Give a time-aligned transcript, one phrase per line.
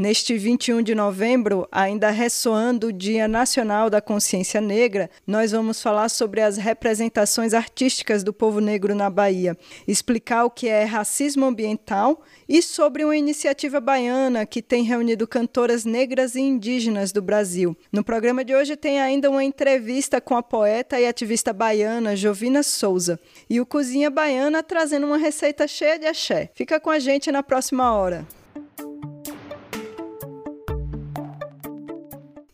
[0.00, 6.08] Neste 21 de novembro, ainda ressoando o Dia Nacional da Consciência Negra, nós vamos falar
[6.08, 9.58] sobre as representações artísticas do povo negro na Bahia,
[9.88, 15.84] explicar o que é racismo ambiental e sobre uma iniciativa baiana que tem reunido cantoras
[15.84, 17.76] negras e indígenas do Brasil.
[17.90, 22.62] No programa de hoje tem ainda uma entrevista com a poeta e ativista baiana Jovina
[22.62, 23.18] Souza
[23.50, 26.52] e o Cozinha Baiana trazendo uma receita cheia de axé.
[26.54, 28.37] Fica com a gente na próxima hora.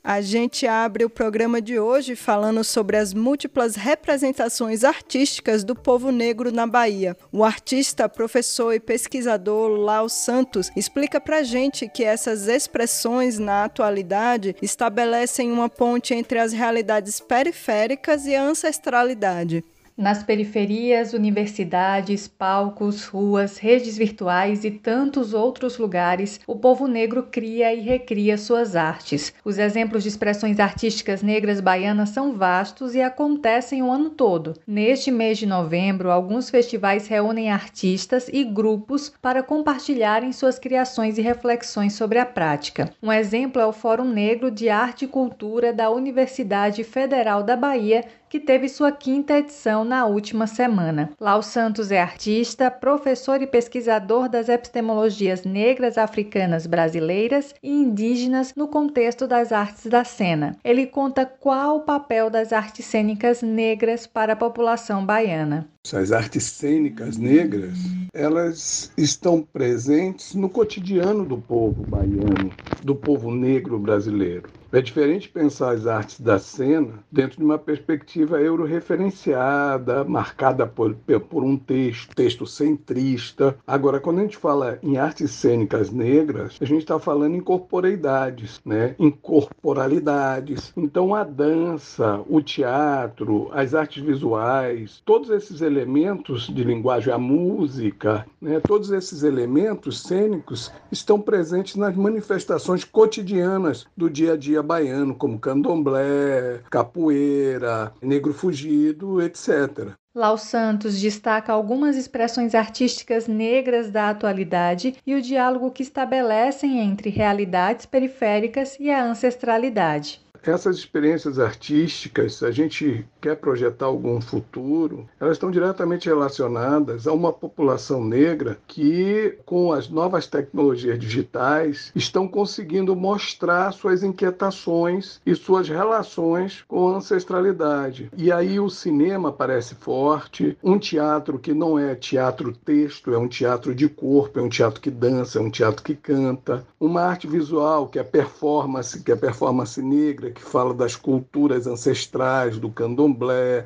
[0.06, 6.12] A gente abre o programa de hoje falando sobre as múltiplas representações artísticas do povo
[6.12, 7.16] negro na Bahia.
[7.32, 14.54] O artista, professor e pesquisador Lau Santos explica pra gente que essas expressões na atualidade
[14.60, 19.64] estabelecem uma ponte entre as realidades periféricas e a ancestralidade.
[19.96, 27.72] Nas periferias, universidades, palcos, ruas, redes virtuais e tantos outros lugares, o povo negro cria
[27.72, 29.32] e recria suas artes.
[29.44, 34.54] Os exemplos de expressões artísticas negras baianas são vastos e acontecem o ano todo.
[34.66, 41.22] Neste mês de novembro, alguns festivais reúnem artistas e grupos para compartilharem suas criações e
[41.22, 42.92] reflexões sobre a prática.
[43.00, 48.04] Um exemplo é o Fórum Negro de Arte e Cultura da Universidade Federal da Bahia,
[48.34, 51.12] que teve sua quinta edição na última semana.
[51.20, 58.66] Lau Santos é artista, professor e pesquisador das epistemologias negras, africanas, brasileiras e indígenas no
[58.66, 60.56] contexto das artes da cena.
[60.64, 65.68] Ele conta qual o papel das artes cênicas negras para a população baiana.
[65.92, 67.78] As artes cênicas negras,
[68.12, 72.50] elas estão presentes no cotidiano do povo baiano,
[72.82, 74.48] do povo negro brasileiro.
[74.74, 80.96] É diferente pensar as artes da cena dentro de uma perspectiva euroreferenciada, marcada por,
[81.30, 83.56] por um texto, texto centrista.
[83.64, 88.60] Agora, quando a gente fala em artes cênicas negras, a gente está falando em corporeidades,
[88.64, 88.96] né?
[88.98, 90.72] em corporalidades.
[90.76, 98.26] Então, a dança, o teatro, as artes visuais, todos esses elementos de linguagem, a música,
[98.42, 98.58] né?
[98.58, 105.38] todos esses elementos cênicos estão presentes nas manifestações cotidianas do dia a dia baiano, como
[105.38, 109.92] candomblé, capoeira, negro fugido, etc.
[110.14, 117.10] Lau Santos destaca algumas expressões artísticas negras da atualidade e o diálogo que estabelecem entre
[117.10, 125.36] realidades periféricas e a ancestralidade essas experiências artísticas, a gente quer projetar algum futuro, elas
[125.36, 132.94] estão diretamente relacionadas a uma população negra que, com as novas tecnologias digitais, estão conseguindo
[132.94, 138.10] mostrar suas inquietações e suas relações com a ancestralidade.
[138.14, 143.74] E aí o cinema parece forte, um teatro que não é teatro-texto, é um teatro
[143.74, 147.88] de corpo, é um teatro que dança, é um teatro que canta, uma arte visual
[147.88, 153.13] que é performance, que é performance negra, que fala das culturas ancestrais, do candomblé,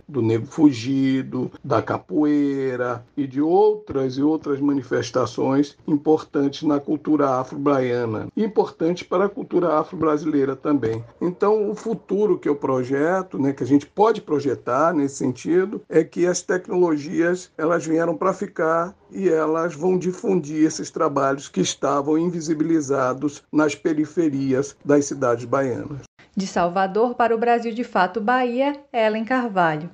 [0.09, 8.29] do negro fugido, da capoeira e de outras e outras manifestações importantes na cultura afro-baiana,
[8.37, 11.05] importantes para a cultura afro-brasileira também.
[11.21, 16.05] Então, o futuro que eu projeto, né, que a gente pode projetar nesse sentido, é
[16.05, 22.19] que as tecnologias elas vieram para ficar e elas vão difundir esses trabalhos que estavam
[22.19, 26.03] invisibilizados nas periferias das cidades baianas.
[26.39, 29.91] De Salvador para o Brasil de Fato Bahia, Ellen Carvalho.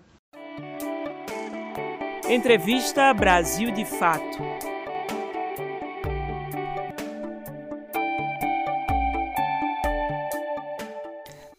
[2.29, 4.74] Entrevista Brasil de Fato.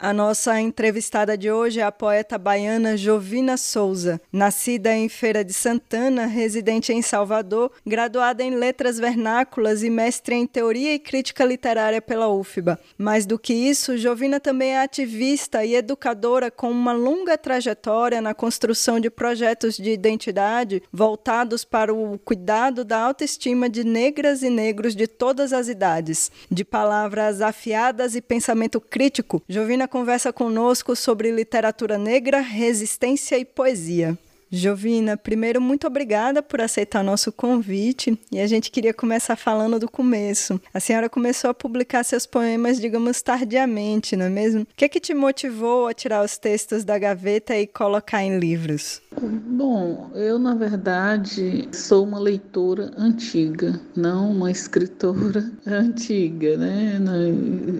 [0.05, 5.51] A nossa entrevistada de hoje é a poeta baiana Jovina Souza, nascida em Feira de
[5.51, 11.99] Santana, residente em Salvador, graduada em Letras Vernáculas e mestre em Teoria e Crítica Literária
[12.03, 12.79] pela UFBA.
[12.95, 18.35] Mais do que isso, Jovina também é ativista e educadora com uma longa trajetória na
[18.35, 24.95] construção de projetos de identidade voltados para o cuidado da autoestima de negras e negros
[24.95, 26.31] de todas as idades.
[26.51, 34.17] De palavras afiadas e pensamento crítico, Jovina conversa conosco sobre literatura negra, resistência e poesia.
[34.55, 38.17] Jovina, primeiro, muito obrigada por aceitar nosso convite.
[38.31, 40.59] E a gente queria começar falando do começo.
[40.73, 44.61] A senhora começou a publicar seus poemas, digamos, tardiamente, não é mesmo?
[44.61, 48.39] O que, é que te motivou a tirar os textos da gaveta e colocar em
[48.39, 49.01] livros?
[49.21, 56.99] Bom, eu na verdade sou uma leitora antiga, não uma escritora antiga, né?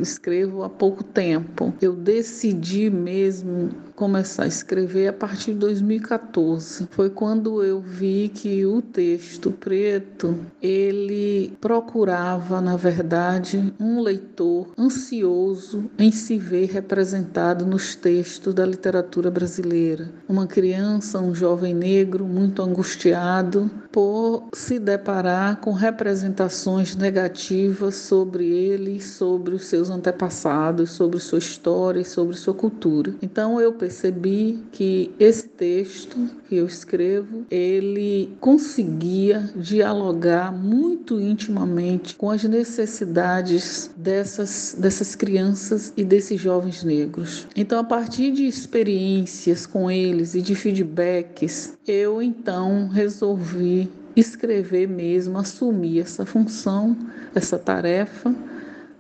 [0.02, 1.74] Escrevo há pouco tempo.
[1.82, 6.65] Eu decidi mesmo começar a escrever a partir de 2014.
[6.90, 15.90] Foi quando eu vi que o texto preto, ele procurava, na verdade, um leitor ansioso
[15.98, 20.12] em se ver representado nos textos da literatura brasileira.
[20.28, 29.02] Uma criança, um jovem negro muito angustiado por se deparar com representações negativas sobre ele,
[29.02, 33.14] sobre os seus antepassados, sobre sua história e sobre sua cultura.
[33.22, 42.30] Então eu percebi que esse texto que eu escrevo, ele conseguia dialogar muito intimamente com
[42.30, 47.48] as necessidades dessas, dessas crianças e desses jovens negros.
[47.56, 55.38] Então, a partir de experiências com eles e de feedbacks, eu então resolvi escrever mesmo,
[55.38, 56.96] assumir essa função,
[57.34, 58.34] essa tarefa,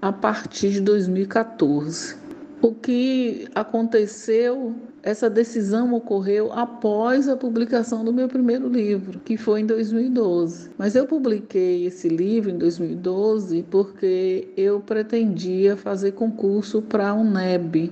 [0.01, 2.15] a partir de 2014.
[2.61, 9.61] O que aconteceu, essa decisão ocorreu após a publicação do meu primeiro livro, que foi
[9.61, 10.71] em 2012.
[10.79, 17.91] Mas eu publiquei esse livro em 2012 porque eu pretendia fazer concurso para a UNEB,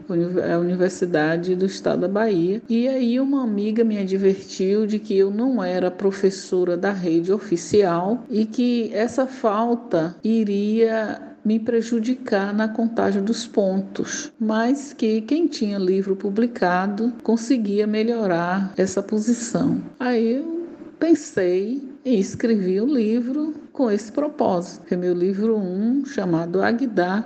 [0.51, 2.61] a Universidade do Estado da Bahia.
[2.67, 8.23] E aí uma amiga me advertiu de que eu não era professora da rede oficial
[8.27, 15.77] e que essa falta iria me prejudicar na contagem dos pontos, mas que quem tinha
[15.77, 19.81] livro publicado conseguia melhorar essa posição.
[19.99, 20.67] Aí eu
[20.99, 26.61] pensei e escrevi o um livro com esse propósito, é meu livro 1, um, chamado
[26.61, 27.25] Agdá,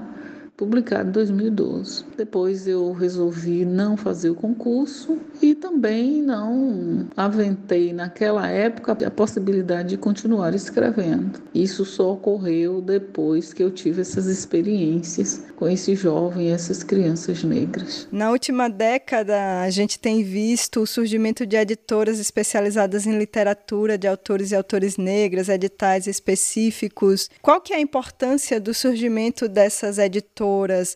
[0.58, 2.04] publicado em 2012.
[2.18, 9.90] Depois eu resolvi não fazer o concurso e também não aventei naquela época a possibilidade
[9.90, 11.40] de continuar escrevendo.
[11.54, 17.44] Isso só ocorreu depois que eu tive essas experiências com esse jovem e essas crianças
[17.44, 18.08] negras.
[18.12, 24.08] Na última década, a gente tem visto o surgimento de editoras especializadas em literatura de
[24.08, 27.30] autores e autores negras, editais específicos.
[27.44, 30.47] Qual que é a importância do surgimento dessas editoras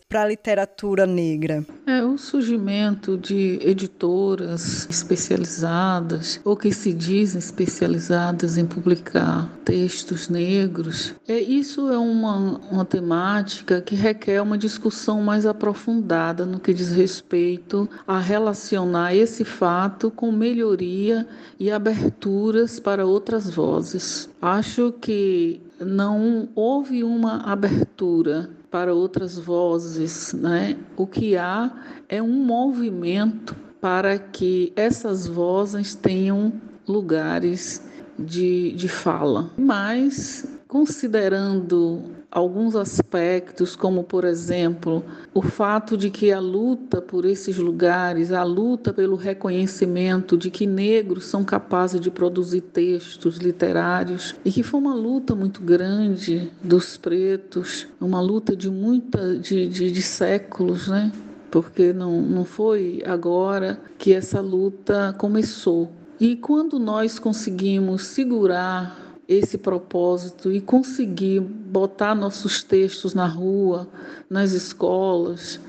[0.08, 1.64] para a literatura negra?
[1.86, 11.14] É o surgimento de editoras especializadas ou que se dizem especializadas em publicar textos negros.
[11.28, 16.92] É isso é uma, uma temática que requer uma discussão mais aprofundada no que diz
[16.92, 21.26] respeito a relacionar esse fato com melhoria
[21.58, 24.28] e aberturas para outras vozes.
[24.40, 30.76] Acho que não houve uma abertura para outras vozes, né?
[30.96, 31.70] O que há
[32.08, 36.52] é um movimento para que essas vozes tenham
[36.86, 37.82] lugares
[38.18, 39.50] de, de fala.
[39.58, 47.58] Mas, considerando alguns aspectos, como por exemplo, o fato de que a luta por esses
[47.58, 54.50] lugares, a luta pelo reconhecimento de que negros são capazes de produzir textos literários e
[54.50, 60.00] que foi uma luta muito grande dos pretos, uma luta de muita de, de, de
[60.00, 61.12] séculos, né?
[61.50, 65.92] Porque não, não foi agora que essa luta começou.
[66.18, 69.01] E quando nós conseguimos segurar
[69.32, 73.88] esse propósito e conseguir botar nossos textos na rua,
[74.28, 75.60] nas escolas.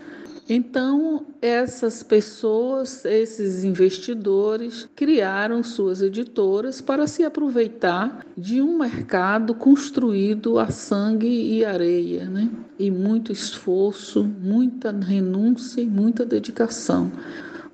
[0.49, 10.59] Então, essas pessoas, esses investidores, criaram suas editoras para se aproveitar de um mercado construído
[10.59, 12.49] a sangue e areia, né?
[12.77, 17.09] e muito esforço, muita renúncia e muita dedicação.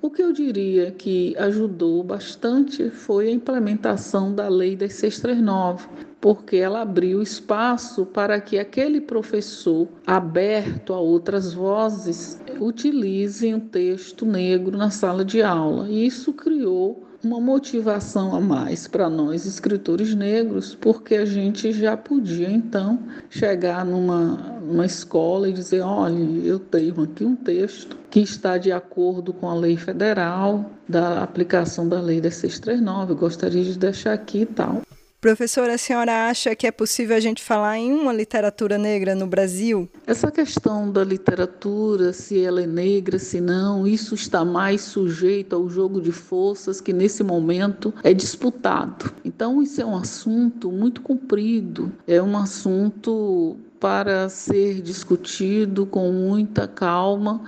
[0.02, 5.86] O que eu diria que ajudou bastante foi a implementação da Lei das 639,
[6.18, 14.24] porque ela abriu espaço para que aquele professor aberto a outras vozes utilizem o texto
[14.24, 15.86] negro na sala de aula.
[15.90, 21.96] E isso criou uma motivação a mais para nós escritores negros, porque a gente já
[21.96, 22.98] podia então
[23.28, 28.72] chegar numa, numa escola e dizer: olha, eu tenho aqui um texto que está de
[28.72, 34.40] acordo com a lei federal da aplicação da lei 639, eu gostaria de deixar aqui
[34.42, 34.82] e tal.
[35.20, 39.26] Professora, a senhora acha que é possível a gente falar em uma literatura negra no
[39.26, 39.86] Brasil?
[40.06, 45.68] Essa questão da literatura, se ela é negra, se não, isso está mais sujeito ao
[45.68, 49.12] jogo de forças que nesse momento é disputado.
[49.22, 56.66] Então, isso é um assunto muito comprido, é um assunto para ser discutido com muita
[56.66, 57.42] calma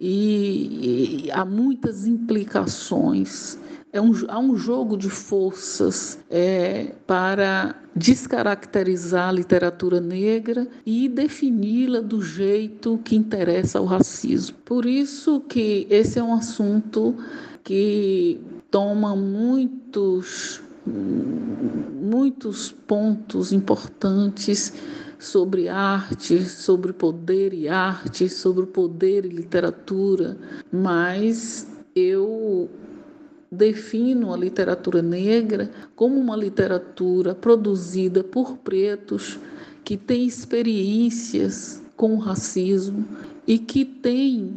[0.00, 3.58] e, e há muitas implicações
[3.92, 12.00] é um, há um jogo de forças é, para descaracterizar a literatura negra e defini-la
[12.00, 14.56] do jeito que interessa ao racismo.
[14.64, 17.16] Por isso que esse é um assunto
[17.64, 18.40] que
[18.70, 24.72] toma muitos muitos pontos importantes
[25.18, 30.36] sobre arte, sobre poder e arte, sobre poder e literatura,
[30.70, 32.70] mas eu
[33.50, 39.38] defino a literatura negra como uma literatura produzida por pretos
[39.84, 43.06] que têm experiências com o racismo
[43.46, 44.54] e que têm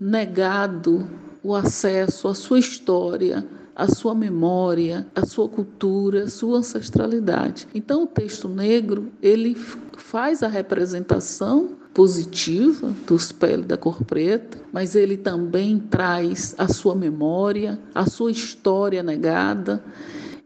[0.00, 1.06] negado
[1.42, 7.66] o acesso à sua história, à sua memória, à sua cultura, à sua ancestralidade.
[7.74, 9.54] Então o texto negro, ele
[9.96, 16.94] faz a representação positiva dos peles da cor preta, mas ele também traz a sua
[16.94, 19.82] memória, a sua história negada.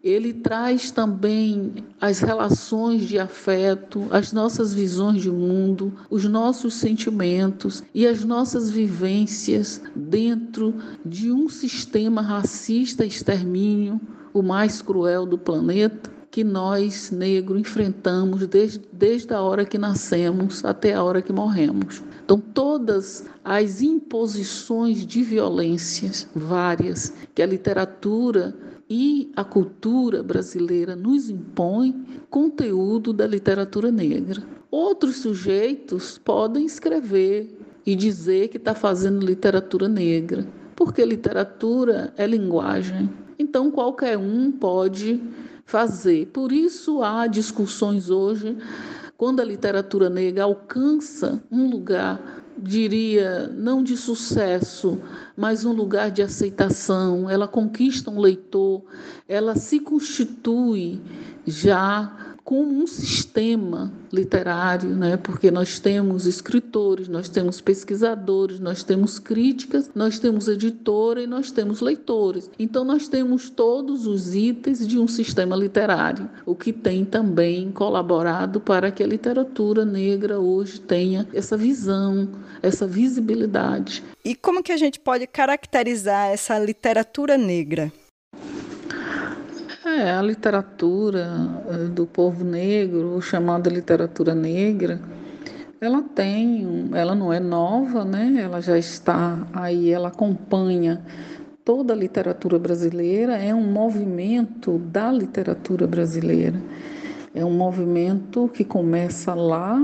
[0.03, 7.83] Ele traz também as relações de afeto, as nossas visões de mundo, os nossos sentimentos
[7.95, 10.75] e as nossas vivências dentro
[11.07, 13.99] de um sistema racista extermínio,
[14.35, 20.65] o mais cruel do planeta, que nós, negros, enfrentamos desde, desde a hora que nascemos
[20.65, 22.03] até a hora que morremos.
[22.25, 28.53] Então, todas as imposições de violências várias que a literatura
[28.91, 34.43] e a cultura brasileira nos impõem, conteúdo da literatura negra.
[34.73, 43.09] Outros sujeitos podem escrever e dizer que está fazendo literatura negra, porque literatura é linguagem.
[43.39, 45.23] Então, qualquer um pode
[45.65, 46.27] fazer.
[46.27, 48.57] Por isso há discussões hoje
[49.17, 55.01] quando a literatura negra alcança um lugar, diria, não de sucesso,
[55.37, 58.83] mas um lugar de aceitação, ela conquista um leitor,
[59.29, 61.01] ela se constitui
[61.47, 65.17] já como um sistema literário, né?
[65.17, 71.51] porque nós temos escritores, nós temos pesquisadores, nós temos críticas, nós temos editora e nós
[71.51, 72.51] temos leitores.
[72.59, 78.61] Então, nós temos todos os itens de um sistema literário, o que tem também colaborado
[78.61, 82.29] para que a literatura negra hoje tenha essa visão,
[82.63, 84.03] essa visibilidade.
[84.23, 87.91] E como que a gente pode caracterizar essa literatura negra?
[89.87, 94.99] É, a literatura eh, do povo negro, chamada literatura negra,
[95.79, 98.35] ela tem, ela não é nova, né?
[98.43, 101.05] Ela já está aí, ela acompanha
[101.63, 106.59] toda a literatura brasileira, é um movimento da literatura brasileira.
[107.35, 109.79] É um movimento que começa lá,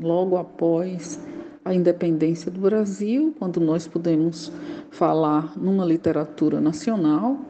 [0.00, 1.18] logo após
[1.64, 4.52] a independência do Brasil, quando nós podemos
[4.92, 7.49] falar numa literatura nacional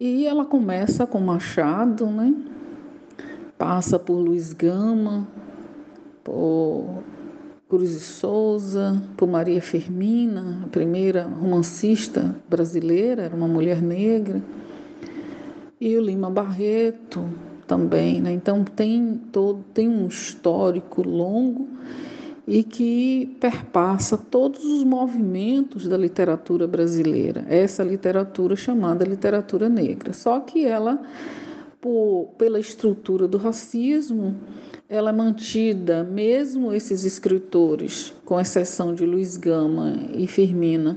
[0.00, 2.34] e ela começa com Machado, né?
[3.56, 5.26] Passa por Luiz Gama,
[6.22, 7.02] por
[7.68, 14.42] Cruz de Souza, por Maria Firmina, a primeira romancista brasileira, era uma mulher negra,
[15.80, 17.28] e o Lima Barreto
[17.66, 18.32] também, né?
[18.32, 21.68] Então tem todo tem um histórico longo
[22.48, 30.14] e que perpassa todos os movimentos da literatura brasileira, essa literatura chamada literatura negra.
[30.14, 30.98] Só que ela,
[31.78, 34.34] por, pela estrutura do racismo,
[34.88, 40.96] ela é mantida, mesmo esses escritores, com exceção de Luiz Gama e Firmina,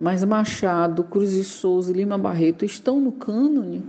[0.00, 3.84] mas Machado, Cruz de Souza e Lima Barreto estão no cânone,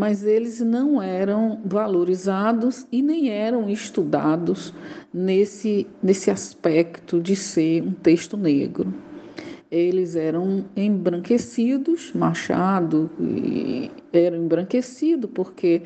[0.00, 4.72] mas eles não eram valorizados e nem eram estudados
[5.12, 8.94] nesse, nesse aspecto de ser um texto negro.
[9.70, 13.10] Eles eram embranquecidos, Machado
[14.10, 15.82] era embranquecido porque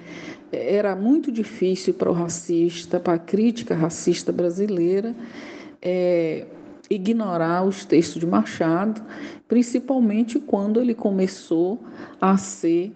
[0.53, 5.13] era muito difícil para o racista, para a crítica racista brasileira,
[5.83, 6.47] é,
[6.89, 9.03] ignorar os textos de Machado,
[9.49, 11.83] principalmente quando ele começou
[12.21, 12.93] a ser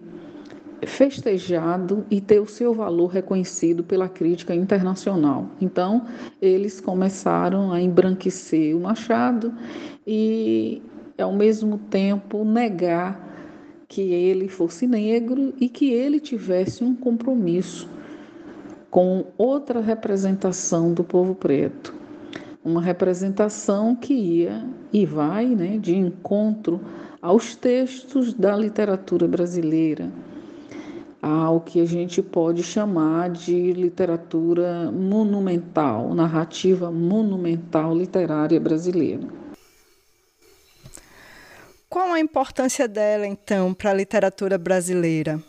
[0.85, 5.49] festejado e ter o seu valor reconhecido pela crítica internacional.
[5.59, 6.05] Então,
[6.41, 9.53] eles começaram a embranquecer o Machado
[10.05, 10.81] e,
[11.17, 13.27] ao mesmo tempo, negar
[13.87, 17.89] que ele fosse negro e que ele tivesse um compromisso
[18.89, 21.93] com outra representação do povo preto.
[22.63, 26.79] Uma representação que ia e vai né, de encontro
[27.21, 30.11] aos textos da literatura brasileira,
[31.21, 39.27] ao que a gente pode chamar de literatura monumental, narrativa monumental literária brasileira.
[41.89, 45.41] Qual a importância dela, então, para a literatura brasileira?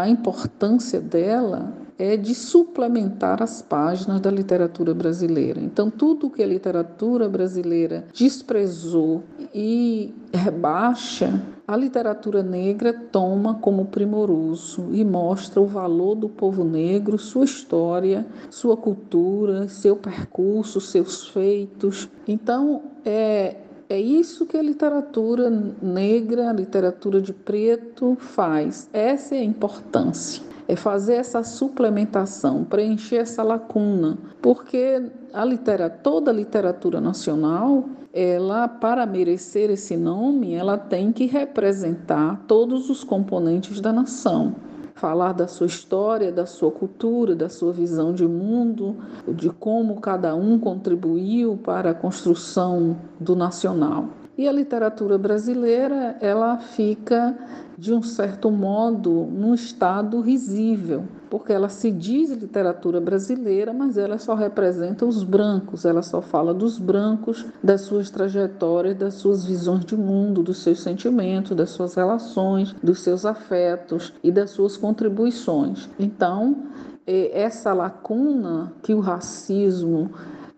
[0.00, 5.60] A importância dela é de suplementar as páginas da literatura brasileira.
[5.60, 9.22] Então, tudo que a literatura brasileira desprezou
[9.54, 17.18] e rebaixa, a literatura negra toma como primoroso e mostra o valor do povo negro,
[17.18, 22.08] sua história, sua cultura, seu percurso, seus feitos.
[22.26, 23.56] Então, é
[23.90, 25.50] é isso que a literatura
[25.82, 28.88] negra, a literatura de preto faz.
[28.92, 30.44] Essa é a importância.
[30.68, 39.04] É fazer essa suplementação, preencher essa lacuna, porque a toda a literatura nacional, ela para
[39.04, 44.54] merecer esse nome, ela tem que representar todos os componentes da nação
[44.94, 48.96] falar da sua história, da sua cultura, da sua visão de mundo,
[49.28, 54.08] de como cada um contribuiu para a construção do nacional.
[54.36, 57.36] E a literatura brasileira, ela fica
[57.76, 64.18] de um certo modo num estado risível, porque ela se diz literatura brasileira, mas ela
[64.18, 69.84] só representa os brancos, ela só fala dos brancos, das suas trajetórias, das suas visões
[69.84, 75.88] de mundo, dos seus sentimentos, das suas relações, dos seus afetos e das suas contribuições.
[75.98, 76.64] Então,
[77.06, 80.10] é, essa lacuna que o racismo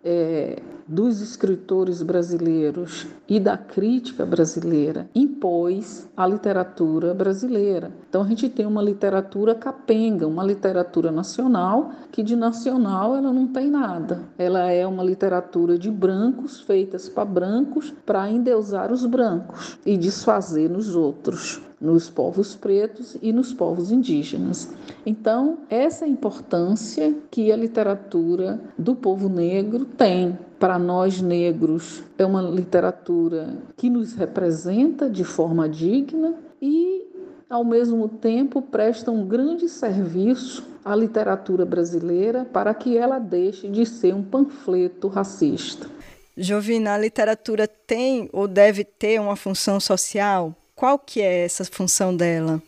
[0.03, 0.61] é,
[0.93, 7.91] dos escritores brasileiros e da crítica brasileira impôs a literatura brasileira.
[8.11, 13.47] Então a gente tem uma literatura capenga, uma literatura nacional que de nacional ela não
[13.47, 14.21] tem nada.
[14.37, 20.69] Ela é uma literatura de brancos feitas para brancos para endeusar os brancos e desfazer
[20.69, 24.73] nos outros nos povos pretos e nos povos indígenas.
[25.05, 32.05] Então, essa é a importância que a literatura do povo negro tem para nós negros.
[32.17, 37.05] É uma literatura que nos representa de forma digna e,
[37.51, 43.85] ao mesmo tempo, presta um grande serviço à literatura brasileira para que ela deixe de
[43.85, 45.89] ser um panfleto racista.
[46.37, 50.55] Jovina, a literatura tem ou deve ter uma função social?
[50.77, 52.63] Qual que é essa função dela?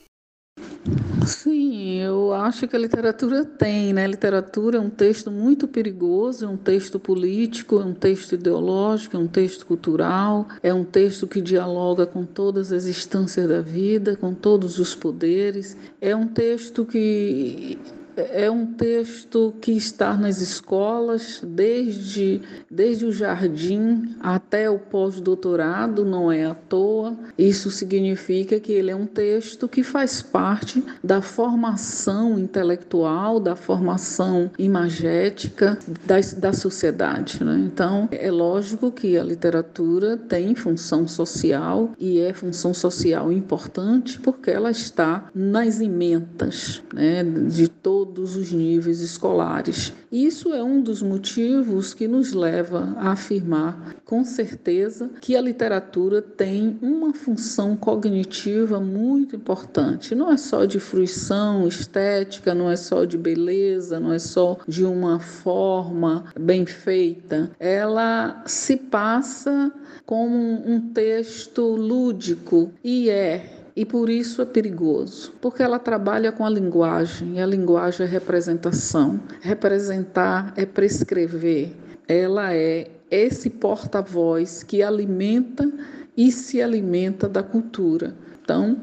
[1.27, 4.05] Sim, eu acho que a literatura tem, né?
[4.05, 9.17] A literatura é um texto muito perigoso, é um texto político, é um texto ideológico,
[9.17, 14.17] é um texto cultural, é um texto que dialoga com todas as instâncias da vida,
[14.17, 15.77] com todos os poderes.
[16.01, 17.79] É um texto que
[18.17, 26.31] é um texto que está nas escolas, desde, desde o jardim até o pós-doutorado, não
[26.31, 27.17] é à toa.
[27.39, 34.51] Isso significa que ele é um texto que faz parte da formação intelectual, da formação
[34.59, 37.43] imagética da, da sociedade.
[37.43, 37.63] Né?
[37.67, 44.51] Então, é lógico que a literatura tem função social e é função social importante porque
[44.51, 49.93] ela está nas ementas né, de todo todos os níveis escolares.
[50.13, 56.21] Isso é um dos motivos que nos leva a afirmar com certeza que a literatura
[56.21, 60.15] tem uma função cognitiva muito importante.
[60.15, 64.85] Não é só de fruição estética, não é só de beleza, não é só de
[64.85, 67.51] uma forma bem feita.
[67.59, 69.73] Ela se passa
[70.05, 76.47] como um texto lúdico e é e por isso é perigoso, porque ela trabalha com
[76.47, 79.19] a linguagem, e a linguagem é representação.
[79.41, 81.73] Representar é prescrever.
[82.07, 85.71] Ela é esse porta-voz que alimenta
[86.17, 88.15] e se alimenta da cultura.
[88.43, 88.81] Então,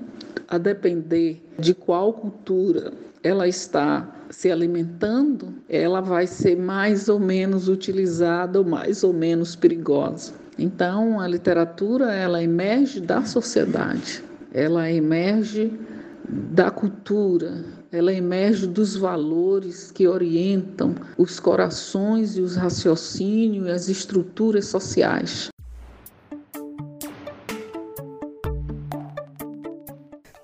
[0.47, 2.91] a depender de qual cultura
[3.23, 9.55] ela está se alimentando, ela vai ser mais ou menos utilizada ou mais ou menos
[9.55, 10.33] perigosa.
[10.57, 14.23] Então, a literatura ela emerge da sociedade
[14.53, 15.71] ela emerge
[16.27, 23.89] da cultura, ela emerge dos valores que orientam os corações e os raciocínios e as
[23.89, 25.49] estruturas sociais.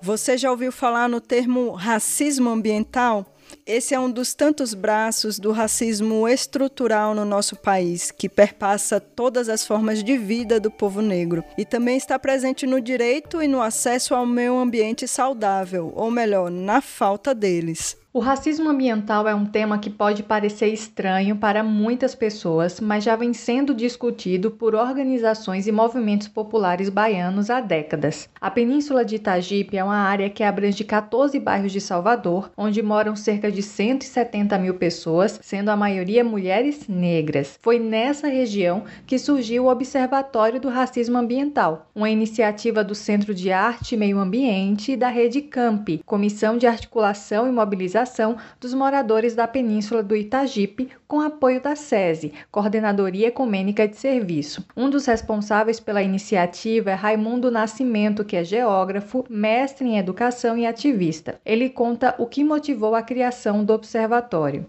[0.00, 3.26] Você já ouviu falar no termo racismo ambiental?
[3.68, 9.46] Esse é um dos tantos braços do racismo estrutural no nosso país, que perpassa todas
[9.50, 13.60] as formas de vida do povo negro e também está presente no direito e no
[13.60, 17.94] acesso ao meio ambiente saudável, ou melhor, na falta deles.
[18.10, 23.14] O racismo ambiental é um tema que pode parecer estranho para muitas pessoas, mas já
[23.14, 28.26] vem sendo discutido por organizações e movimentos populares baianos há décadas.
[28.40, 33.14] A Península de Itagipe é uma área que abrange 14 bairros de Salvador, onde moram
[33.14, 37.58] cerca de 170 mil pessoas, sendo a maioria mulheres negras.
[37.60, 43.52] Foi nessa região que surgiu o Observatório do Racismo Ambiental, uma iniciativa do Centro de
[43.52, 47.97] Arte e Meio Ambiente e da Rede Camp, Comissão de Articulação e Mobilização
[48.60, 54.64] dos moradores da Península do Itagipe, com apoio da SESI, Coordenadoria Ecumênica de Serviço.
[54.76, 60.66] Um dos responsáveis pela iniciativa é Raimundo Nascimento, que é geógrafo, mestre em educação e
[60.66, 61.40] ativista.
[61.44, 64.66] Ele conta o que motivou a criação do observatório.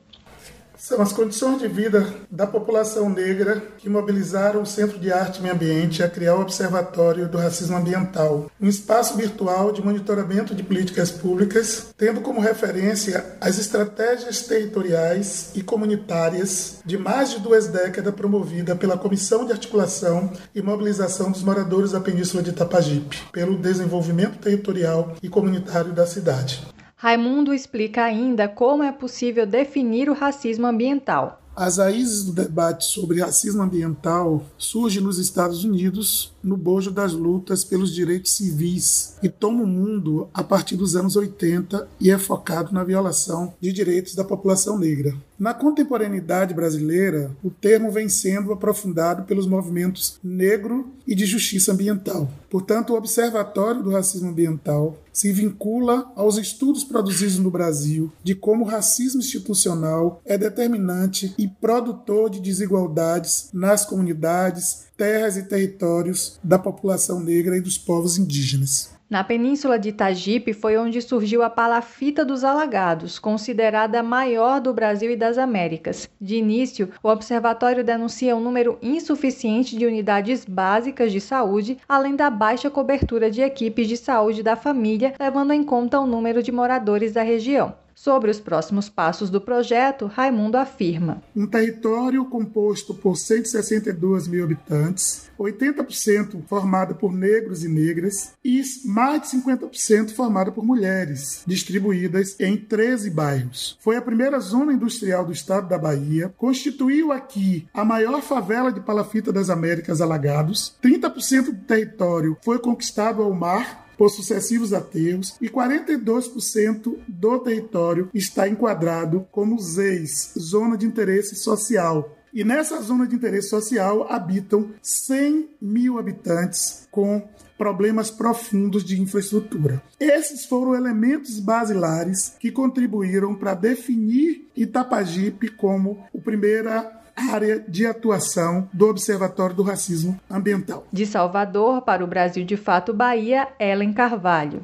[0.79, 5.41] São as condições de vida da população negra que mobilizaram o Centro de Arte e
[5.41, 10.63] Meio Ambiente a criar o Observatório do Racismo Ambiental, um espaço virtual de monitoramento de
[10.63, 18.15] políticas públicas, tendo como referência as estratégias territoriais e comunitárias de mais de duas décadas
[18.15, 24.39] promovida pela Comissão de Articulação e Mobilização dos Moradores da Península de Itapajipe, pelo desenvolvimento
[24.39, 26.78] territorial e comunitário da cidade.
[27.01, 31.41] Raimundo explica ainda como é possível definir o racismo ambiental.
[31.55, 37.63] As raízes do debate sobre racismo ambiental surgem nos Estados Unidos no bojo das lutas
[37.63, 42.73] pelos direitos civis e toma o mundo a partir dos anos 80 e é focado
[42.73, 45.15] na violação de direitos da população negra.
[45.39, 52.29] Na contemporaneidade brasileira, o termo vem sendo aprofundado pelos movimentos negro e de justiça ambiental.
[52.49, 58.65] Portanto, o Observatório do Racismo Ambiental se vincula aos estudos produzidos no Brasil de como
[58.65, 66.59] o racismo institucional é determinante e produtor de desigualdades nas comunidades, terras e territórios da
[66.59, 68.98] população negra e dos povos indígenas.
[69.09, 74.71] Na península de Itagipe foi onde surgiu a palafita dos alagados, considerada a maior do
[74.71, 76.07] Brasil e das Américas.
[76.21, 82.29] De início, o observatório denuncia um número insuficiente de unidades básicas de saúde, além da
[82.29, 87.11] baixa cobertura de equipes de saúde da família, levando em conta o número de moradores
[87.11, 87.73] da região.
[87.95, 95.28] Sobre os próximos passos do projeto, Raimundo afirma: Um território composto por 162 mil habitantes,
[95.39, 102.57] 80% formado por negros e negras e mais de 50% formado por mulheres, distribuídas em
[102.57, 103.77] 13 bairros.
[103.79, 108.81] Foi a primeira zona industrial do estado da Bahia, constituiu aqui a maior favela de
[108.81, 115.49] Palafita das Américas Alagados, 30% do território foi conquistado ao mar por sucessivos aterros e
[115.49, 123.15] 42% do território está enquadrado como ZEIS, Zona de Interesse Social, e nessa zona de
[123.15, 129.83] interesse social habitam 100 mil habitantes com problemas profundos de infraestrutura.
[129.99, 136.99] Esses foram elementos basilares que contribuíram para definir Itapajipe como o primeira
[137.31, 140.87] área de atuação do Observatório do Racismo Ambiental.
[140.91, 144.63] De Salvador para o Brasil de Fato Bahia, Ellen Carvalho.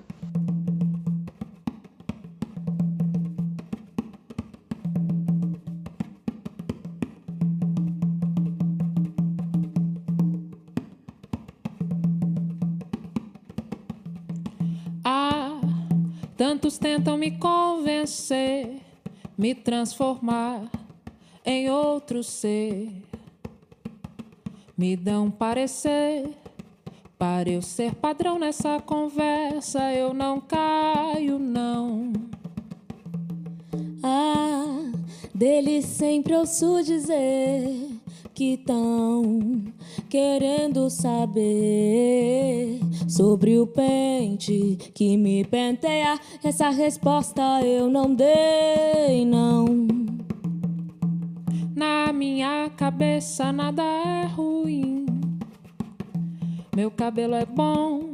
[16.56, 18.80] Tantos tentam me convencer,
[19.38, 20.72] me transformar
[21.46, 23.04] em outro ser.
[24.78, 26.30] Me dão parecer
[27.18, 29.94] para eu ser padrão nessa conversa.
[29.94, 32.14] Eu não caio, não.
[34.02, 34.92] Ah,
[35.34, 37.95] deles sempre ouço dizer
[38.36, 39.64] que tão
[40.10, 46.20] querendo saber sobre o pente que me penteia.
[46.44, 49.66] Essa resposta eu não dei, não.
[51.74, 55.06] Na minha cabeça nada é ruim.
[56.76, 58.14] Meu cabelo é bom,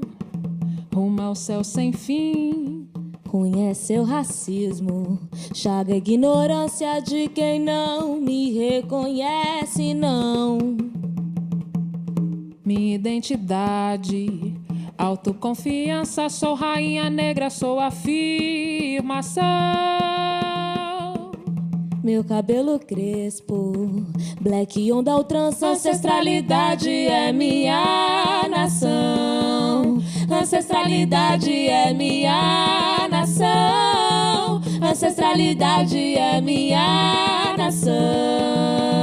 [0.93, 2.80] rumo ao céu sem fim.
[3.31, 5.17] Conhece o racismo,
[5.53, 10.57] chaga a ignorância de quem não me reconhece, não.
[12.65, 14.51] Minha identidade
[14.97, 19.41] Autoconfiança, sou rainha negra, sou afirmação.
[22.03, 23.73] Meu cabelo crespo,
[24.39, 30.01] black onda ao trança, ancestralidade é minha nação.
[30.31, 34.61] Ancestralidade é minha nação.
[34.81, 39.00] Ancestralidade é minha nação.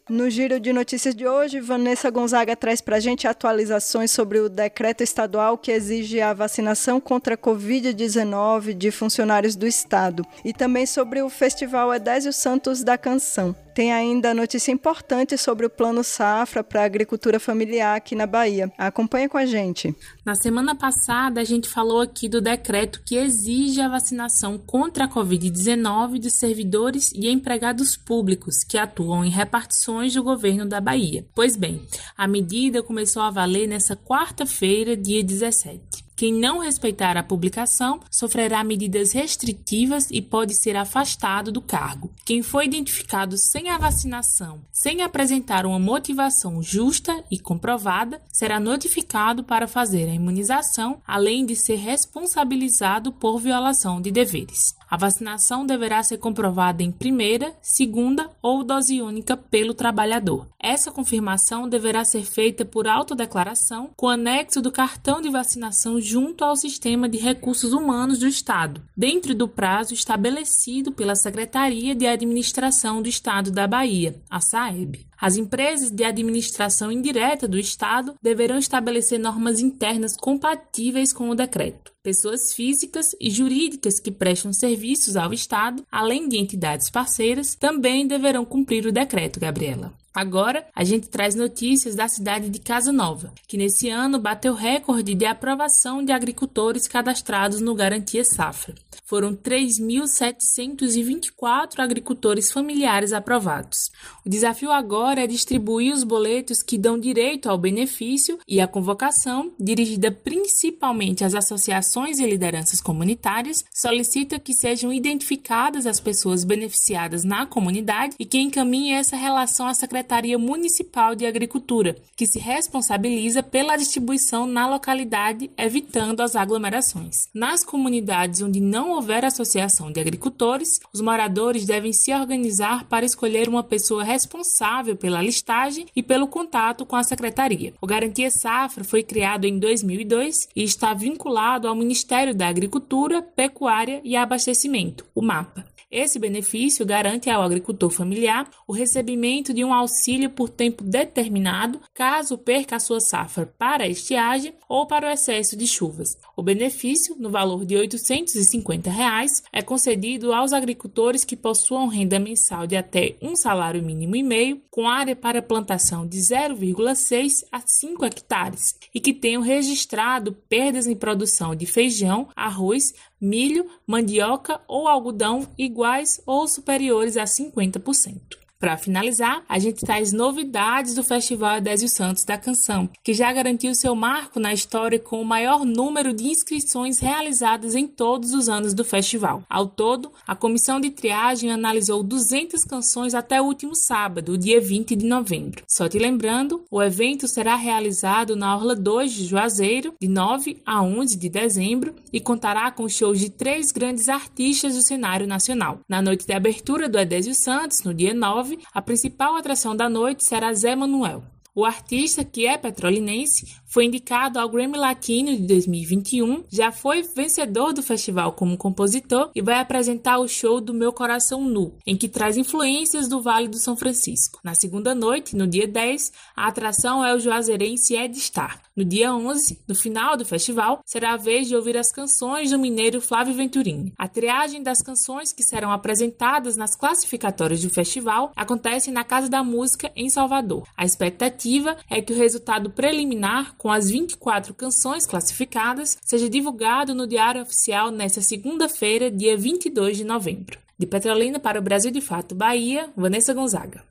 [0.09, 4.49] No giro de notícias de hoje, Vanessa Gonzaga traz para a gente atualizações sobre o
[4.49, 10.87] decreto estadual que exige a vacinação contra a Covid-19 de funcionários do Estado e também
[10.87, 13.55] sobre o Festival Edésio Santos da Canção.
[13.73, 18.71] Tem ainda notícia importante sobre o Plano Safra para a agricultura familiar aqui na Bahia.
[18.77, 19.95] Acompanha com a gente.
[20.25, 25.09] Na semana passada, a gente falou aqui do decreto que exige a vacinação contra a
[25.09, 31.25] Covid-19 dos servidores e empregados públicos que atuam em repartições do governo da Bahia.
[31.35, 31.81] Pois bem,
[32.17, 35.88] a medida começou a valer nessa quarta-feira, dia 17.
[36.19, 42.11] Quem não respeitar a publicação sofrerá medidas restritivas e pode ser afastado do cargo.
[42.25, 49.45] Quem foi identificado sem a vacinação, sem apresentar uma motivação justa e comprovada, será notificado
[49.45, 54.77] para fazer a imunização, além de ser responsabilizado por violação de deveres.
[54.89, 60.47] A vacinação deverá ser comprovada em primeira, segunda ou dose única pelo trabalhador.
[60.59, 66.55] Essa confirmação deverá ser feita por autodeclaração com anexo do cartão de vacinação junto ao
[66.55, 73.09] Sistema de Recursos Humanos do Estado, dentro do prazo estabelecido pela Secretaria de Administração do
[73.09, 75.08] Estado da Bahia, a SAEB.
[75.21, 81.91] As empresas de administração indireta do Estado deverão estabelecer normas internas compatíveis com o decreto.
[82.01, 88.45] Pessoas físicas e jurídicas que prestam serviços ao Estado, além de entidades parceiras, também deverão
[88.45, 89.93] cumprir o decreto, Gabriela.
[90.13, 95.13] Agora, a gente traz notícias da cidade de Casa Nova, que nesse ano bateu recorde
[95.13, 98.73] de aprovação de agricultores cadastrados no Garantia Safra.
[99.05, 103.91] Foram 3.724 agricultores familiares aprovados.
[104.25, 109.51] O desafio agora é distribuir os boletos que dão direito ao benefício e a convocação,
[109.59, 117.45] dirigida principalmente às associações e lideranças comunitárias, solicita que sejam identificadas as pessoas beneficiadas na
[117.45, 123.43] comunidade e que encaminhe essa relação à Secretaria Secretaria Municipal de Agricultura, que se responsabiliza
[123.43, 127.27] pela distribuição na localidade, evitando as aglomerações.
[127.33, 133.49] Nas comunidades onde não houver associação de agricultores, os moradores devem se organizar para escolher
[133.49, 137.73] uma pessoa responsável pela listagem e pelo contato com a secretaria.
[137.81, 143.99] O Garantia Safra foi criado em 2002 e está vinculado ao Ministério da Agricultura, Pecuária
[144.05, 145.65] e Abastecimento, o MAPA.
[145.91, 152.37] Esse benefício garante ao agricultor familiar o recebimento de um auxílio por tempo determinado, caso
[152.37, 156.15] perca a sua safra para a estiagem ou para o excesso de chuvas.
[156.37, 162.67] O benefício, no valor de 850 reais, é concedido aos agricultores que possuam renda mensal
[162.67, 168.05] de até um salário mínimo e meio, com área para plantação de 0,6 a 5
[168.05, 175.47] hectares e que tenham registrado perdas em produção de feijão, arroz, milho, mandioca ou algodão
[175.57, 178.38] iguais ou superiores a 50%.
[178.59, 183.73] Para finalizar, a gente traz novidades do Festival Adésio Santos da Canção, que já garantiu
[183.73, 188.73] seu marco na história com o maior número de inscrições realizadas em todos os anos
[188.73, 189.43] do festival.
[189.49, 194.93] Ao todo, a comissão de triagem analisou 200 canções até o último sábado, dia 20
[194.93, 195.63] de novembro.
[195.65, 200.83] Só te lembrando, o evento será realizado na Orla 2 de Juazeiro, de 9 a
[200.83, 205.79] 11 de dezembro, e contará com shows de três grandes artistas do cenário nacional.
[205.87, 210.23] Na noite de abertura do Adésio Santos, no dia 9, a principal atração da noite
[210.23, 211.23] será Zé Manuel.
[211.53, 217.71] O artista, que é petrolinense, foi indicado ao Grammy Latino de 2021, já foi vencedor
[217.71, 222.09] do festival como compositor e vai apresentar o show do Meu Coração Nu, em que
[222.09, 224.39] traz influências do Vale do São Francisco.
[224.43, 228.59] Na segunda noite, no dia 10, a atração é o juazeirense Ed Star.
[228.75, 232.57] No dia 11, no final do festival, será a vez de ouvir as canções do
[232.57, 233.93] mineiro Flávio Venturini.
[233.97, 239.43] A triagem das canções que serão apresentadas nas classificatórias do festival acontece na Casa da
[239.43, 240.65] Música em Salvador.
[240.77, 247.05] A expectativa é que o resultado preliminar com as 24 canções classificadas seja divulgado no
[247.05, 250.57] Diário Oficial nesta segunda-feira, dia 22 de novembro.
[250.79, 253.83] De Petrolina para o Brasil de Fato, Bahia, Vanessa Gonzaga.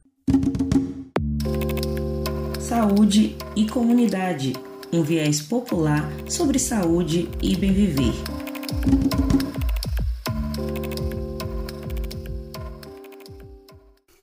[2.59, 4.55] Saúde e comunidade
[4.93, 8.15] um viés popular sobre saúde e bem viver.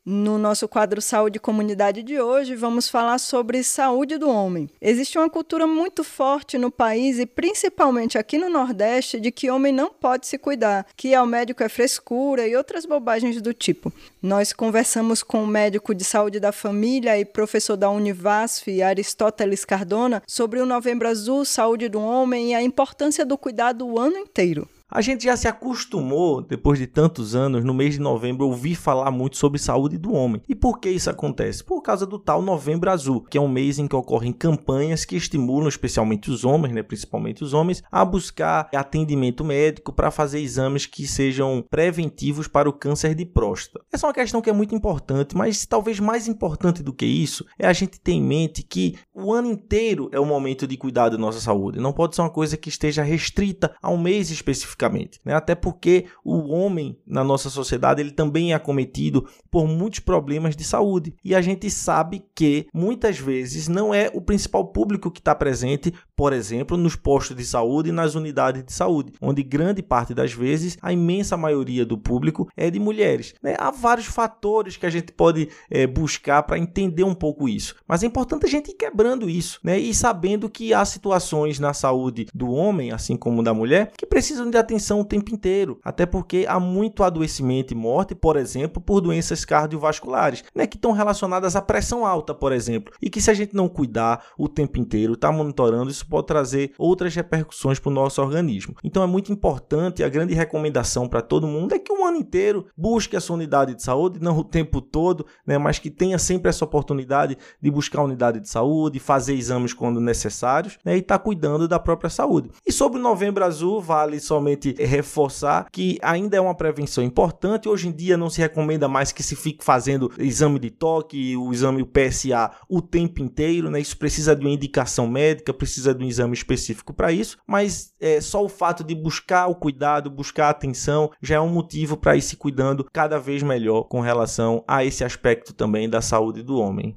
[0.07, 4.69] No nosso quadro Saúde e Comunidade de hoje, vamos falar sobre saúde do homem.
[4.79, 9.73] Existe uma cultura muito forte no país e principalmente aqui no Nordeste de que homem
[9.73, 13.91] não pode se cuidar, que ao médico é frescura e outras bobagens do tipo.
[14.21, 20.21] Nós conversamos com o médico de saúde da família e professor da Univasf, Aristóteles Cardona,
[20.27, 24.69] sobre o Novembro Azul, saúde do homem e a importância do cuidado o ano inteiro.
[24.87, 29.09] A gente já se acostumou, depois de tantos anos, no mês de novembro, ouvir falar
[29.09, 30.43] muito sobre saúde do homem.
[30.47, 31.63] E por que isso acontece?
[31.63, 35.15] Por causa do tal Novembro Azul, que é um mês em que ocorrem campanhas que
[35.15, 40.85] estimulam especialmente os homens, né, principalmente os homens, a buscar atendimento médico para fazer exames
[40.85, 43.83] que sejam preventivos para o câncer de próstata.
[43.91, 47.43] Essa é uma questão que é muito importante, mas talvez mais importante do que isso
[47.57, 51.09] é a gente ter em mente que o ano inteiro é o momento de cuidar
[51.09, 51.79] da nossa saúde.
[51.79, 54.74] Não pode ser uma coisa que esteja restrita a um mês específico
[55.23, 55.33] né?
[55.33, 60.63] até porque o homem na nossa sociedade ele também é acometido por muitos problemas de
[60.63, 65.33] saúde e a gente sabe que muitas vezes não é o principal público que está
[65.33, 70.13] presente, por exemplo, nos postos de saúde e nas unidades de saúde, onde grande parte
[70.13, 73.33] das vezes a imensa maioria do público é de mulheres.
[73.41, 73.55] Né?
[73.57, 78.03] Há vários fatores que a gente pode é, buscar para entender um pouco isso, mas
[78.03, 79.77] é importante a gente ir quebrando isso né?
[79.77, 84.49] e sabendo que há situações na saúde do homem, assim como da mulher, que precisam
[84.49, 89.01] de atenção o tempo inteiro, até porque há muito adoecimento e morte, por exemplo, por
[89.01, 93.33] doenças cardiovasculares, né, que estão relacionadas à pressão alta, por exemplo, e que se a
[93.33, 97.89] gente não cuidar o tempo inteiro, estar tá monitorando, isso pode trazer outras repercussões para
[97.89, 98.75] o nosso organismo.
[98.83, 102.67] Então é muito importante, a grande recomendação para todo mundo é que o ano inteiro
[102.75, 106.49] busque a sua unidade de saúde, não o tempo todo, né, mas que tenha sempre
[106.49, 111.17] essa oportunidade de buscar a unidade de saúde, fazer exames quando necessários, né, e estar
[111.17, 112.49] tá cuidando da própria saúde.
[112.65, 117.69] E sobre o Novembro Azul, vale somente reforçar que ainda é uma prevenção importante.
[117.69, 121.51] Hoje em dia não se recomenda mais que se fique fazendo exame de toque, o
[121.51, 123.79] exame o PSA o tempo inteiro, né?
[123.79, 128.19] Isso precisa de uma indicação médica, precisa de um exame específico para isso, mas é,
[128.21, 132.15] só o fato de buscar o cuidado, buscar a atenção, já é um motivo para
[132.15, 136.57] ir se cuidando cada vez melhor com relação a esse aspecto também da saúde do
[136.57, 136.95] homem.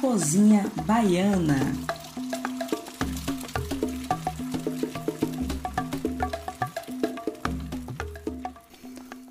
[0.00, 1.72] Cozinha Baiana.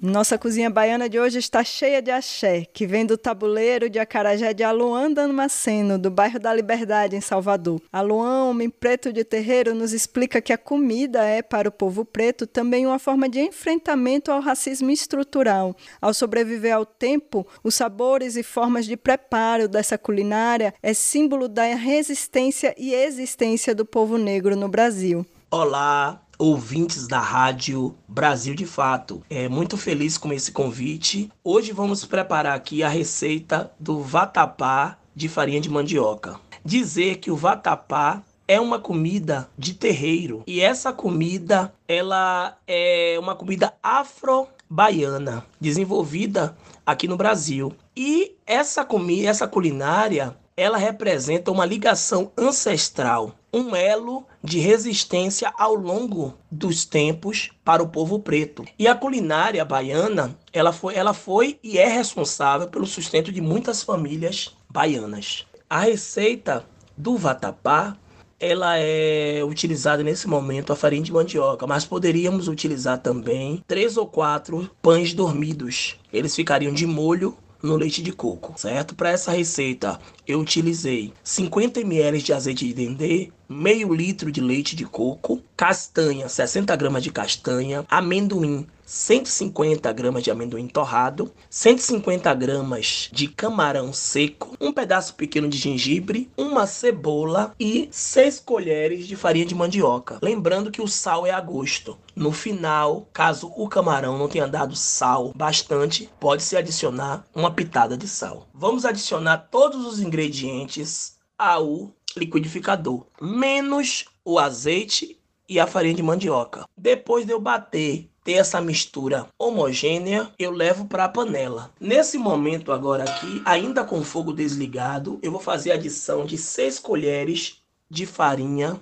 [0.04, 4.52] Nossa cozinha baiana de hoje está cheia de axé, que vem do tabuleiro de Acarajé
[4.52, 7.80] de Aluan Damasceno, do bairro da Liberdade, em Salvador.
[7.94, 12.48] Aluan, homem preto de terreiro, nos explica que a comida é, para o povo preto,
[12.48, 15.76] também uma forma de enfrentamento ao racismo estrutural.
[16.02, 21.76] Ao sobreviver ao tempo, os sabores e formas de preparo dessa culinária é símbolo da
[21.76, 25.24] resistência e existência do povo negro no Brasil.
[25.52, 29.22] Olá, ouvintes da rádio Brasil de Fato.
[29.30, 31.32] É muito feliz com esse convite.
[31.44, 36.40] Hoje vamos preparar aqui a receita do vatapá de farinha de mandioca.
[36.66, 43.36] Dizer que o vatapá é uma comida de terreiro e essa comida ela é uma
[43.36, 47.72] comida afro-baiana desenvolvida aqui no Brasil.
[47.96, 55.74] E essa comida, essa culinária, ela representa uma ligação ancestral, um elo de resistência ao
[55.74, 58.64] longo dos tempos para o povo preto.
[58.78, 63.82] E a culinária baiana, ela foi, ela foi e é responsável pelo sustento de muitas
[63.82, 65.48] famílias baianas.
[65.68, 66.64] A receita
[66.96, 67.98] do vatapá,
[68.40, 74.06] ela é utilizada nesse momento a farinha de mandioca, mas poderíamos utilizar também três ou
[74.06, 76.00] quatro pães dormidos.
[76.14, 78.96] Eles ficariam de molho no leite de coco, certo?
[78.96, 84.76] Para essa receita, eu utilizei 50 ml de azeite de dendê, meio litro de leite
[84.76, 93.10] de coco, castanha, 60 gramas de castanha, amendoim, 150 gramas de amendoim torrado, 150 gramas
[93.12, 99.46] de camarão seco, um pedaço pequeno de gengibre, uma cebola e 6 colheres de farinha
[99.46, 100.20] de mandioca.
[100.22, 101.98] Lembrando que o sal é a gosto.
[102.16, 108.08] No final, caso o camarão não tenha dado sal bastante, pode-se adicionar uma pitada de
[108.08, 108.48] sal.
[108.54, 116.66] Vamos adicionar todos os ingredientes ao liquidificador, menos o azeite e a farinha de mandioca.
[116.78, 121.72] Depois de eu bater ter essa mistura homogênea, eu levo para a panela.
[121.80, 126.38] Nesse momento agora aqui, ainda com o fogo desligado, eu vou fazer a adição de
[126.38, 128.80] 6 colheres de farinha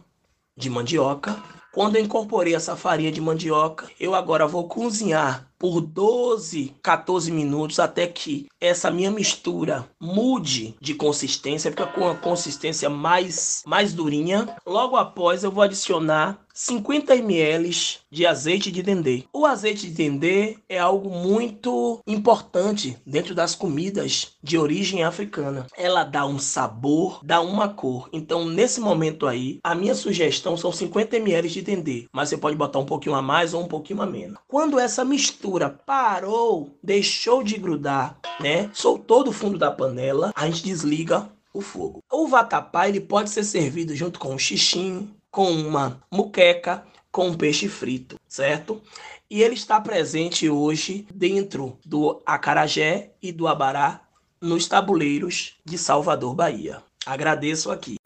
[0.56, 1.42] de mandioca.
[1.72, 7.80] Quando eu incorporei essa farinha de mandioca, eu agora vou cozinhar por 12, 14 minutos
[7.80, 14.56] até que essa minha mistura mude de consistência, fica com a consistência mais, mais durinha.
[14.66, 17.72] Logo após eu vou adicionar 50 ml
[18.12, 19.24] de azeite de dendê.
[19.32, 25.68] O azeite de dendê é algo muito importante dentro das comidas de origem africana.
[25.78, 28.10] Ela dá um sabor, dá uma cor.
[28.12, 32.58] Então, nesse momento aí, a minha sugestão são 50 ml de dendê, mas você pode
[32.58, 34.38] botar um pouquinho a mais ou um pouquinho a menos.
[34.46, 38.70] Quando essa mistura parou, deixou de grudar, né?
[38.74, 42.04] Soltou do fundo da panela, a gente desliga o fogo.
[42.12, 47.34] O vatapá ele pode ser servido junto com um xixim, com uma muqueca, com um
[47.34, 48.82] peixe frito, certo?
[49.30, 54.02] E ele está presente hoje dentro do acarajé e do abará
[54.42, 56.82] nos tabuleiros de Salvador, Bahia.
[57.06, 57.99] Agradeço aqui.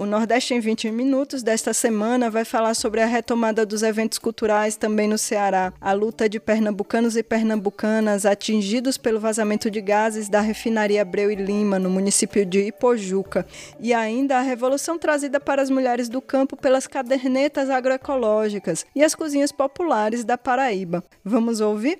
[0.00, 4.74] O Nordeste em 20 Minutos desta semana vai falar sobre a retomada dos eventos culturais
[4.74, 10.40] também no Ceará, a luta de pernambucanos e pernambucanas atingidos pelo vazamento de gases da
[10.40, 13.46] refinaria Abreu e Lima, no município de Ipojuca,
[13.78, 19.14] e ainda a revolução trazida para as mulheres do campo pelas cadernetas agroecológicas e as
[19.14, 21.04] cozinhas populares da Paraíba.
[21.22, 21.98] Vamos ouvir?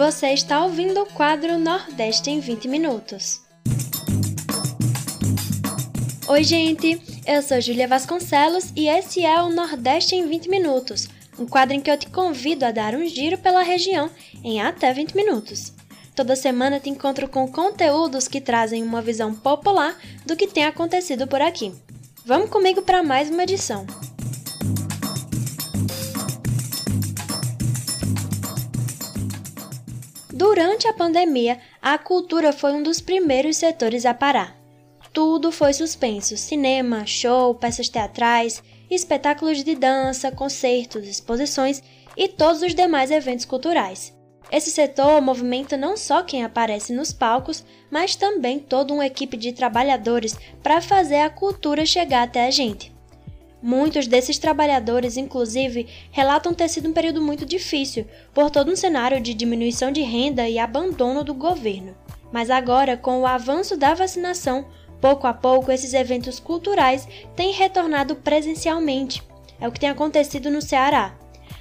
[0.00, 3.42] Você está ouvindo o quadro Nordeste em 20 Minutos.
[6.26, 6.98] Oi, gente!
[7.26, 11.06] Eu sou Julia Vasconcelos e esse é o Nordeste em 20 Minutos,
[11.38, 14.10] um quadro em que eu te convido a dar um giro pela região
[14.42, 15.74] em até 20 minutos.
[16.16, 19.94] Toda semana te encontro com conteúdos que trazem uma visão popular
[20.24, 21.74] do que tem acontecido por aqui.
[22.24, 23.84] Vamos comigo para mais uma edição.
[30.40, 34.56] Durante a pandemia, a cultura foi um dos primeiros setores a parar.
[35.12, 41.82] Tudo foi suspenso: cinema, show, peças teatrais, espetáculos de dança, concertos, exposições
[42.16, 44.16] e todos os demais eventos culturais.
[44.50, 49.52] Esse setor movimenta não só quem aparece nos palcos, mas também toda uma equipe de
[49.52, 52.90] trabalhadores para fazer a cultura chegar até a gente.
[53.62, 59.20] Muitos desses trabalhadores, inclusive, relatam ter sido um período muito difícil, por todo um cenário
[59.20, 61.94] de diminuição de renda e abandono do governo.
[62.32, 64.66] Mas agora, com o avanço da vacinação,
[65.00, 67.06] pouco a pouco esses eventos culturais
[67.36, 69.22] têm retornado presencialmente.
[69.60, 71.14] É o que tem acontecido no Ceará.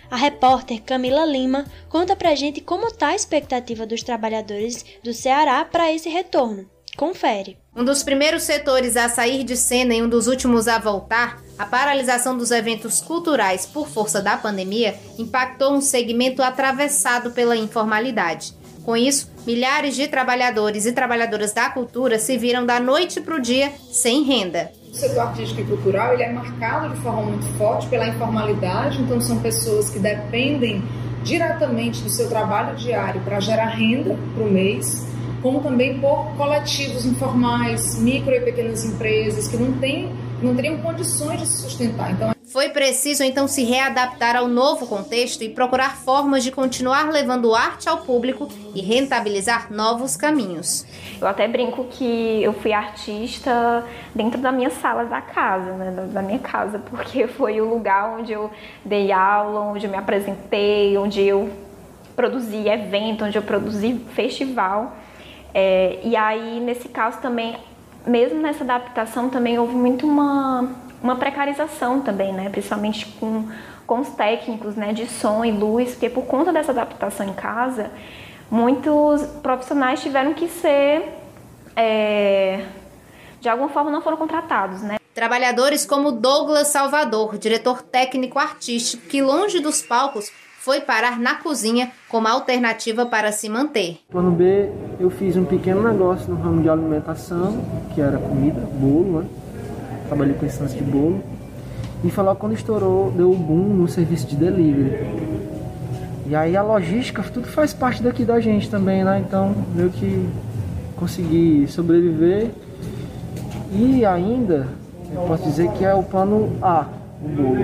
[0.09, 5.63] A repórter Camila Lima conta pra gente como está a expectativa dos trabalhadores do Ceará
[5.65, 6.69] para esse retorno.
[6.97, 7.57] confere.
[7.79, 11.65] Um dos primeiros setores a sair de cena e um dos últimos a voltar, a
[11.65, 18.53] paralisação dos eventos culturais por força da pandemia impactou um segmento atravessado pela informalidade.
[18.83, 23.41] Com isso, milhares de trabalhadores e trabalhadoras da cultura se viram da noite para o
[23.41, 24.73] dia sem renda.
[24.91, 29.21] O setor artístico e cultural ele é marcado de forma muito forte pela informalidade, então
[29.21, 30.83] são pessoas que dependem
[31.23, 35.07] diretamente do seu trabalho diário para gerar renda para o mês,
[35.41, 40.11] como também por coletivos informais, micro e pequenas empresas que não têm,
[40.41, 42.11] não teriam condições de se sustentar.
[42.11, 47.53] Então foi preciso então se readaptar ao novo contexto e procurar formas de continuar levando
[47.53, 50.83] arte ao público e rentabilizar novos caminhos.
[51.21, 53.85] Eu até brinco que eu fui artista
[54.15, 58.33] dentro da minha sala da casa, né, da minha casa, porque foi o lugar onde
[58.33, 58.49] eu
[58.83, 61.51] dei aula, onde eu me apresentei, onde eu
[62.15, 64.97] produzi evento, onde eu produzi festival.
[65.53, 67.57] É, e aí, nesse caso também,
[68.05, 70.69] mesmo nessa adaptação, também houve muito uma
[71.01, 72.49] uma precarização também, né?
[72.49, 73.47] Principalmente com,
[73.87, 74.93] com os técnicos né?
[74.93, 77.91] de som e luz, porque por conta dessa adaptação em casa,
[78.51, 81.07] muitos profissionais tiveram que ser,
[81.75, 82.65] é,
[83.39, 84.97] de alguma forma, não foram contratados, né?
[85.13, 91.89] Trabalhadores como Douglas Salvador, diretor técnico artístico, que longe dos palcos foi parar na cozinha
[92.09, 93.99] como alternativa para se manter.
[94.11, 97.63] Plano B, eu fiz um pequeno negócio no ramo de alimentação,
[97.95, 99.27] que era comida, bolo, né?
[100.07, 101.23] trabalhei com lance de bolo.
[102.03, 105.07] E foi logo quando estourou, deu o boom no serviço de delivery.
[106.27, 109.23] E aí a logística, tudo faz parte daqui da gente também, né?
[109.25, 110.29] Então, meio que
[110.97, 112.51] consegui sobreviver.
[113.71, 114.67] E ainda,
[115.13, 116.85] eu posso dizer que é o plano A,
[117.23, 117.55] o bolo.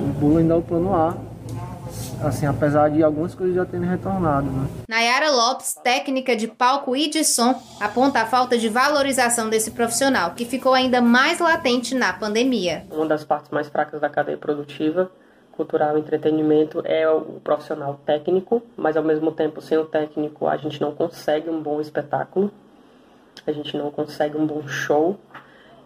[0.00, 1.29] O bolo ainda é o plano A
[2.22, 4.50] assim, apesar de algumas coisas já terem retornado.
[4.50, 4.68] Né?
[4.88, 10.32] Nayara Lopes, técnica de palco e de som, aponta a falta de valorização desse profissional,
[10.32, 12.84] que ficou ainda mais latente na pandemia.
[12.90, 15.10] Uma das partes mais fracas da cadeia produtiva
[15.60, 20.56] cultural e entretenimento é o profissional técnico, mas ao mesmo tempo, sem o técnico, a
[20.56, 22.50] gente não consegue um bom espetáculo,
[23.46, 25.18] a gente não consegue um bom show.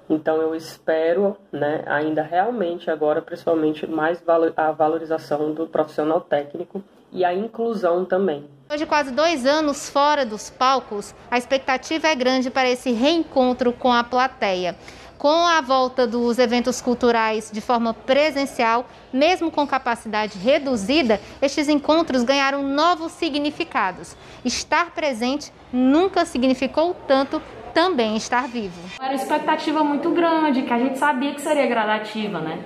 [0.09, 4.23] Então eu espero, né, ainda realmente agora, principalmente mais
[4.57, 8.47] a valorização do profissional técnico e a inclusão também.
[8.63, 13.73] Depois de quase dois anos fora dos palcos, a expectativa é grande para esse reencontro
[13.73, 14.77] com a plateia.
[15.17, 22.25] Com a volta dos eventos culturais de forma presencial, mesmo com capacidade reduzida, estes encontros
[22.25, 24.17] ganharam novos significados.
[24.45, 27.41] Estar presente nunca significou tanto
[27.75, 28.81] também estar vivo.
[28.99, 32.63] Era uma expectativa muito grande, que a gente sabia que seria gradativa, né?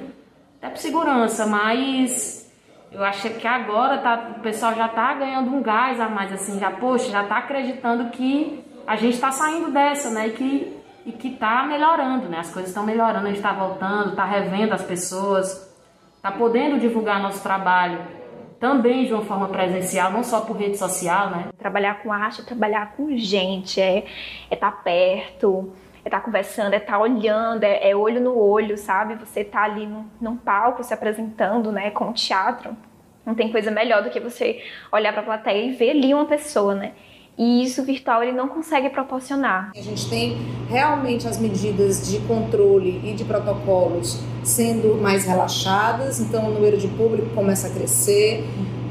[0.59, 2.49] Até por segurança, mas
[2.93, 6.59] eu achei que agora tá, o pessoal já tá ganhando um gás a mais, assim,
[6.61, 10.29] já, poxa, já tá acreditando que a gente está saindo dessa, né?
[10.29, 12.41] E que, e que tá melhorando, né?
[12.41, 15.75] As coisas estão melhorando, a gente está voltando, tá revendo as pessoas,
[16.21, 18.18] tá podendo divulgar nosso trabalho
[18.59, 21.49] também de uma forma presencial, não só por rede social, né?
[21.57, 24.05] Trabalhar com arte é trabalhar com gente, é
[24.51, 25.73] estar é tá perto,
[26.05, 29.15] é estar tá conversando, é estar tá olhando, é, é, olho no olho, sabe?
[29.17, 32.77] Você tá ali num, num palco se apresentando, né, com teatro.
[33.25, 36.25] Não tem coisa melhor do que você olhar para a plateia e ver ali uma
[36.25, 36.93] pessoa, né?
[37.39, 39.71] E isso o virtual ele não consegue proporcionar.
[39.77, 40.37] A gente tem
[40.69, 46.89] realmente as medidas de controle e de protocolos sendo mais relaxadas, então o número de
[46.89, 48.45] público começa a crescer.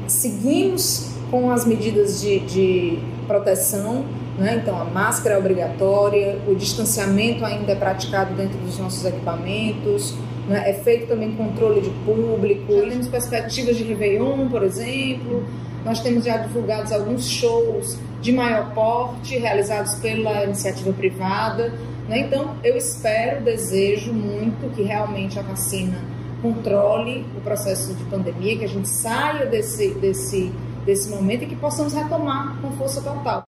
[0.06, 4.06] Seguimos com as medidas de, de proteção,
[4.38, 4.60] né?
[4.62, 10.14] então a máscara é obrigatória, o distanciamento ainda é praticado dentro dos nossos equipamentos,
[10.48, 10.70] né?
[10.70, 12.72] é feito também controle de público.
[12.72, 15.44] Já temos perspectivas de Réveillon, por exemplo,
[15.88, 21.72] nós temos já divulgados alguns shows de maior porte, realizados pela iniciativa privada.
[22.06, 22.20] Né?
[22.20, 25.98] Então, eu espero, desejo muito que realmente a vacina
[26.42, 30.52] controle o processo de pandemia, que a gente saia desse, desse,
[30.84, 33.42] desse momento e que possamos retomar com força total.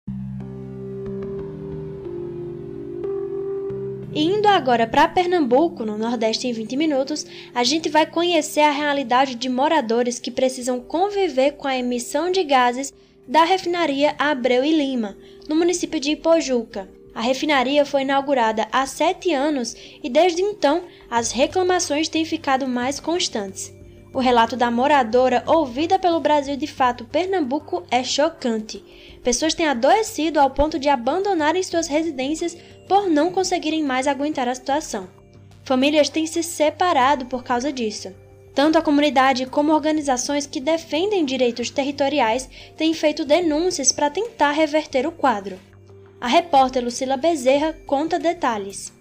[4.13, 9.37] Indo agora para Pernambuco, no Nordeste em 20 minutos, a gente vai conhecer a realidade
[9.37, 12.93] de moradores que precisam conviver com a emissão de gases
[13.29, 15.17] da refinaria Abreu e Lima,
[15.49, 16.89] no município de Ipojuca.
[17.15, 22.99] A refinaria foi inaugurada há sete anos e desde então as reclamações têm ficado mais
[22.99, 23.73] constantes.
[24.13, 28.83] O relato da moradora ouvida pelo Brasil de Fato Pernambuco é chocante.
[29.23, 32.57] Pessoas têm adoecido ao ponto de abandonarem suas residências
[32.89, 35.09] por não conseguirem mais aguentar a situação.
[35.65, 38.13] Famílias têm se separado por causa disso.
[38.55, 45.07] Tanto a comunidade como organizações que defendem direitos territoriais têm feito denúncias para tentar reverter
[45.07, 45.59] o quadro.
[46.21, 48.93] A repórter Lucila Bezerra conta detalhes.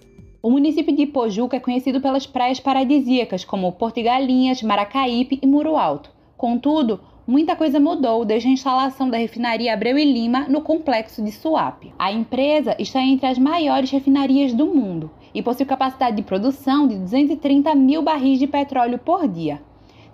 [0.42, 5.76] O município de Ipojuca é conhecido pelas praias paradisíacas como Porto Galinhas, Maracaípe e Muro
[5.76, 6.10] Alto.
[6.38, 11.32] Contudo, muita coisa mudou desde a instalação da refinaria Abreu e Lima no complexo de
[11.32, 11.94] Suape.
[12.00, 16.98] A empresa está entre as maiores refinarias do mundo e possui capacidade de produção de
[16.98, 19.62] 230 mil barris de petróleo por dia,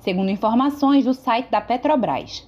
[0.02, 2.46] segundo informações do site da Petrobras.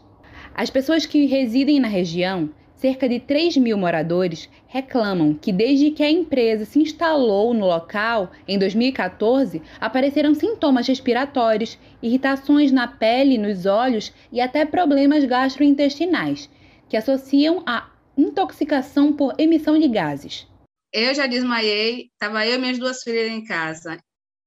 [0.54, 6.04] As pessoas que residem na região cerca de 3 mil moradores reclamam que, desde que
[6.04, 13.66] a empresa se instalou no local, em 2014, apareceram sintomas respiratórios, irritações na pele nos
[13.66, 16.50] olhos e até problemas gastrointestinais,
[16.88, 20.48] que associam a intoxicação por emissão de gases.
[20.94, 24.00] Eu já desmaiei, estava eu e minhas duas filhas em casa.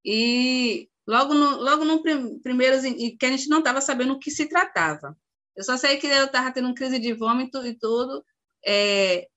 [0.05, 2.03] E logo no, logo no
[2.43, 2.81] primeiro,
[3.19, 5.17] que a gente não estava sabendo o que se tratava.
[5.61, 8.25] Eu só sei que eu estava tendo crise de vômito e tudo,
[8.67, 9.29] é,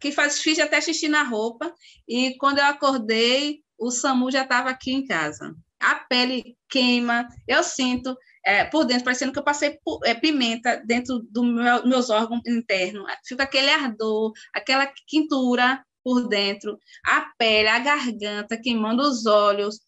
[0.00, 1.72] que faz, fiz até xixi na roupa,
[2.08, 5.54] e quando eu acordei, o SAMU já estava aqui em casa.
[5.78, 11.20] A pele queima, eu sinto é, por dentro, parecendo que eu passei é, pimenta dentro
[11.30, 13.06] dos meu, meus órgãos internos.
[13.24, 16.76] Fica aquele ardor, aquela quintura por dentro,
[17.06, 19.78] a pele, a garganta, queimando os olhos.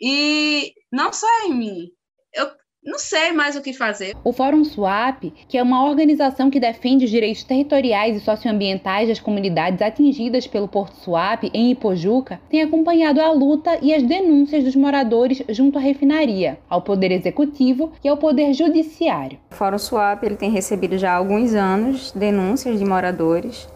[0.00, 1.90] E não só em mim,
[2.32, 2.50] eu
[2.84, 4.14] não sei mais o que fazer.
[4.22, 9.18] O Fórum SWAP, que é uma organização que defende os direitos territoriais e socioambientais das
[9.18, 14.76] comunidades atingidas pelo Porto Suape em Ipojuca, tem acompanhado a luta e as denúncias dos
[14.76, 19.38] moradores junto à refinaria, ao Poder Executivo e ao Poder Judiciário.
[19.50, 23.66] O Fórum SWAP ele tem recebido já há alguns anos denúncias de moradores,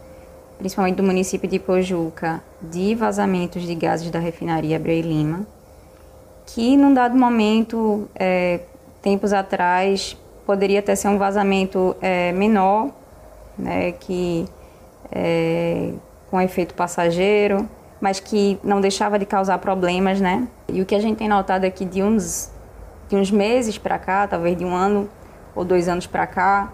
[0.59, 5.47] principalmente do município de Ipojuca, de vazamentos de gases da refinaria Abreu Lima,
[6.45, 8.59] que num dado momento é,
[9.01, 12.89] tempos atrás poderia até ser um vazamento é, menor,
[13.57, 14.45] né, que
[15.11, 15.93] é,
[16.29, 17.69] com efeito passageiro,
[18.01, 20.47] mas que não deixava de causar problemas, né?
[20.67, 22.51] E o que a gente tem notado aqui de uns
[23.09, 25.09] de uns meses para cá, talvez de um ano
[25.55, 26.71] ou dois anos para cá,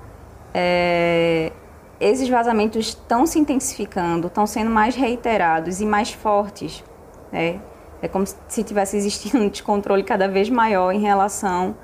[0.53, 1.51] é,
[1.99, 6.84] esses vazamentos estão se intensificando, estão sendo mais reiterados e mais fortes,
[7.32, 7.59] né?
[8.01, 11.76] É como se tivesse existindo um descontrole cada vez maior em relação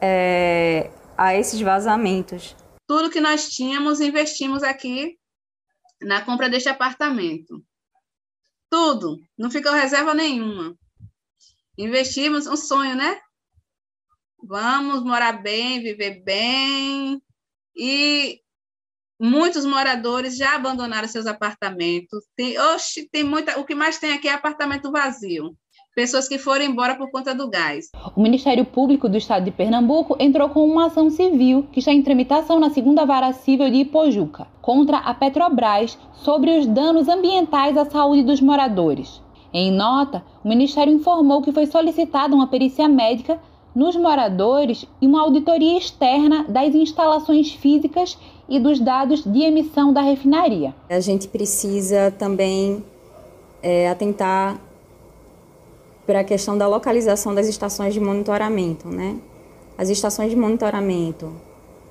[0.00, 2.56] é, a esses vazamentos.
[2.86, 5.18] Tudo que nós tínhamos, investimos aqui
[6.00, 7.64] na compra deste apartamento.
[8.70, 10.76] Tudo, não ficou reserva nenhuma.
[11.78, 13.20] Investimos um sonho, né?
[14.42, 17.20] Vamos morar bem, viver bem.
[17.74, 18.40] E
[19.20, 22.24] muitos moradores já abandonaram seus apartamentos.
[22.36, 25.56] Tem, oxe, tem muita, o que mais tem aqui é apartamento vazio
[25.96, 27.90] pessoas que foram embora por conta do gás.
[28.14, 32.02] O Ministério Público do Estado de Pernambuco entrou com uma ação civil que está em
[32.02, 37.86] tramitação na segunda vara civil de Ipojuca contra a Petrobras sobre os danos ambientais à
[37.86, 39.22] saúde dos moradores.
[39.54, 43.40] Em nota, o Ministério informou que foi solicitada uma perícia médica
[43.74, 50.02] nos moradores e uma auditoria externa das instalações físicas e dos dados de emissão da
[50.02, 50.74] refinaria.
[50.90, 52.84] A gente precisa também
[53.62, 54.60] é, atentar
[56.06, 59.16] para a questão da localização das estações de monitoramento, né?
[59.76, 61.32] As estações de monitoramento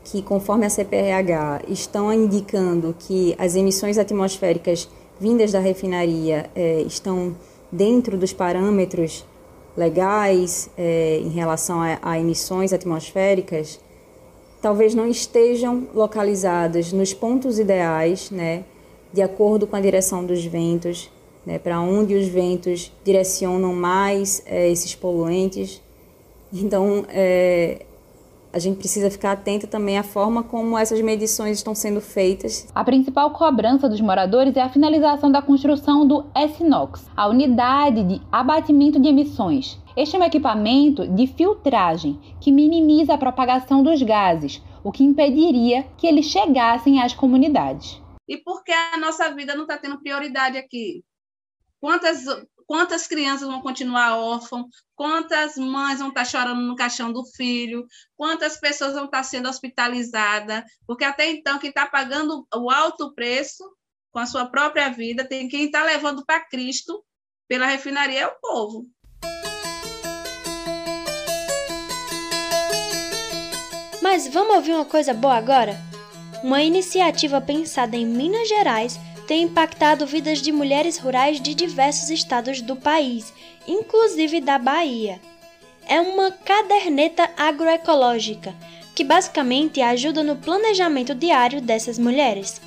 [0.04, 4.88] que, conforme a CPRH, estão indicando que as emissões atmosféricas
[5.20, 7.36] vindas da refinaria é, estão
[7.72, 9.26] dentro dos parâmetros
[9.76, 13.80] legais é, em relação a, a emissões atmosféricas,
[14.62, 18.64] talvez não estejam localizadas nos pontos ideais, né,
[19.12, 21.12] de acordo com a direção dos ventos,
[21.46, 25.82] né, para onde os ventos direcionam mais é, esses poluentes.
[26.52, 27.86] Então, é,
[28.56, 32.68] a gente precisa ficar atento também à forma como essas medições estão sendo feitas.
[32.74, 38.22] A principal cobrança dos moradores é a finalização da construção do SNOX, a unidade de
[38.32, 39.78] abatimento de emissões.
[39.98, 45.84] Este é um equipamento de filtragem que minimiza a propagação dos gases, o que impediria
[45.98, 48.02] que eles chegassem às comunidades.
[48.26, 51.04] E por que a nossa vida não está tendo prioridade aqui?
[51.86, 52.24] Quantas,
[52.66, 54.66] quantas crianças vão continuar órfãos?
[54.96, 57.86] Quantas mães vão estar chorando no caixão do filho?
[58.18, 60.64] Quantas pessoas vão estar sendo hospitalizadas?
[60.88, 63.64] Porque até então, quem está pagando o alto preço
[64.12, 67.06] com a sua própria vida, tem quem está levando para Cristo
[67.48, 68.88] pela refinaria é o povo.
[74.02, 75.78] Mas vamos ouvir uma coisa boa agora?
[76.44, 82.62] Uma iniciativa pensada em Minas Gerais tem impactado vidas de mulheres rurais de diversos estados
[82.62, 83.34] do país,
[83.68, 85.20] inclusive da Bahia.
[85.88, 88.54] É uma caderneta agroecológica
[88.96, 92.62] que basicamente ajuda no planejamento diário dessas mulheres.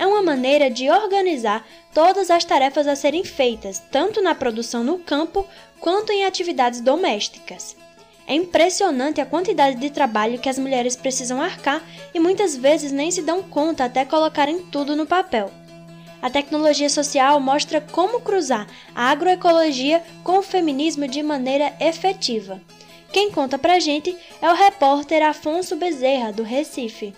[0.00, 4.98] é uma maneira de organizar todas as tarefas a serem feitas, tanto na produção no
[5.00, 5.44] campo
[5.80, 7.76] quanto em atividades domésticas.
[8.24, 11.82] É impressionante a quantidade de trabalho que as mulheres precisam arcar
[12.14, 15.50] e muitas vezes nem se dão conta até colocarem tudo no papel.
[16.20, 22.60] A tecnologia social mostra como cruzar a agroecologia com o feminismo de maneira efetiva.
[23.12, 27.14] Quem conta pra gente é o repórter Afonso Bezerra, do Recife.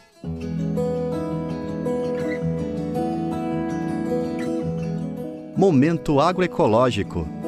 [5.56, 7.39] Momento agroecológico.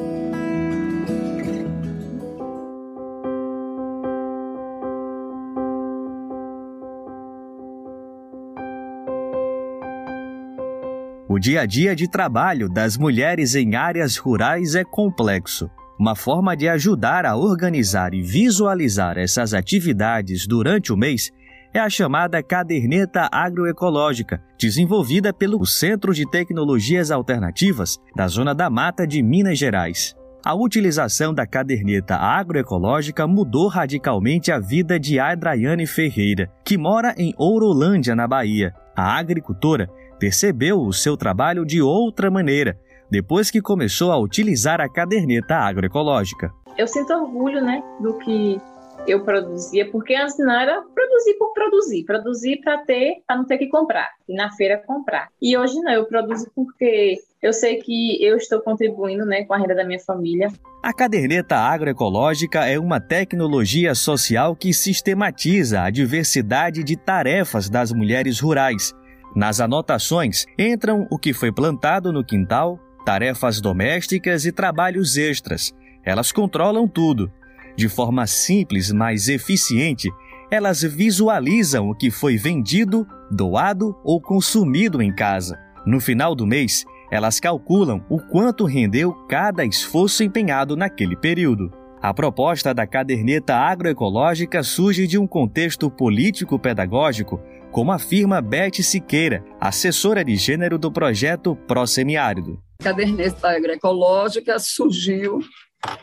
[11.33, 15.67] O dia a dia de trabalho das mulheres em áreas rurais é complexo.
[15.99, 21.31] Uma forma de ajudar a organizar e visualizar essas atividades durante o mês
[21.73, 29.07] é a chamada caderneta agroecológica, desenvolvida pelo Centro de Tecnologias Alternativas da Zona da Mata
[29.07, 30.15] de Minas Gerais.
[30.45, 37.33] A utilização da caderneta agroecológica mudou radicalmente a vida de Adraiane Ferreira, que mora em
[37.39, 38.71] Ourolândia, na Bahia.
[38.95, 42.77] A agricultora percebeu o seu trabalho de outra maneira,
[43.09, 46.51] depois que começou a utilizar a caderneta agroecológica.
[46.77, 48.59] Eu sinto orgulho, né, do que
[49.07, 53.57] eu produzia, porque antes não era produzir por produzir, produzir para ter, para não ter
[53.57, 55.27] que comprar, e na feira comprar.
[55.41, 59.57] E hoje não, eu produzo porque eu sei que eu estou contribuindo né, com a
[59.57, 60.47] renda da minha família.
[60.81, 68.39] A caderneta agroecológica é uma tecnologia social que sistematiza a diversidade de tarefas das mulheres
[68.39, 68.93] rurais.
[69.35, 75.73] Nas anotações entram o que foi plantado no quintal, tarefas domésticas e trabalhos extras.
[76.03, 77.31] Elas controlam tudo,
[77.75, 80.09] de forma simples, mas eficiente,
[80.51, 85.59] elas visualizam o que foi vendido, doado ou consumido em casa.
[85.85, 91.71] No final do mês, elas calculam o quanto rendeu cada esforço empenhado naquele período.
[92.01, 97.39] A proposta da caderneta agroecológica surge de um contexto político-pedagógico,
[97.73, 102.61] como afirma Beth Siqueira, assessora de gênero do projeto Pró-Semiárido.
[102.79, 105.39] A caderneta agroecológica surgiu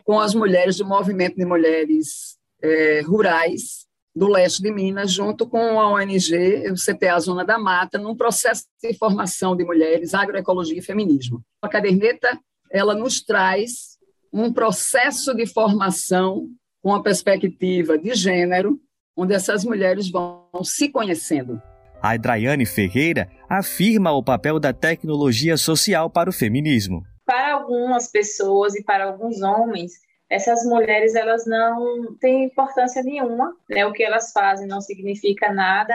[0.04, 5.80] com as mulheres do movimento de mulheres é, rurais do leste de Minas, junto com
[5.80, 10.82] a ONG, o CPA Zona da Mata, num processo de formação de mulheres, agroecologia e
[10.82, 11.40] feminismo.
[11.62, 12.36] A caderneta
[12.72, 13.96] ela nos traz
[14.32, 16.48] um processo de formação
[16.82, 18.80] com a perspectiva de gênero,
[19.16, 21.60] onde essas mulheres vão se conhecendo.
[22.02, 28.74] A Draiane Ferreira afirma o papel da tecnologia social para o feminismo para algumas pessoas
[28.74, 29.92] e para alguns homens,
[30.28, 33.86] essas mulheres elas não têm importância nenhuma, né?
[33.86, 35.94] O que elas fazem não significa nada.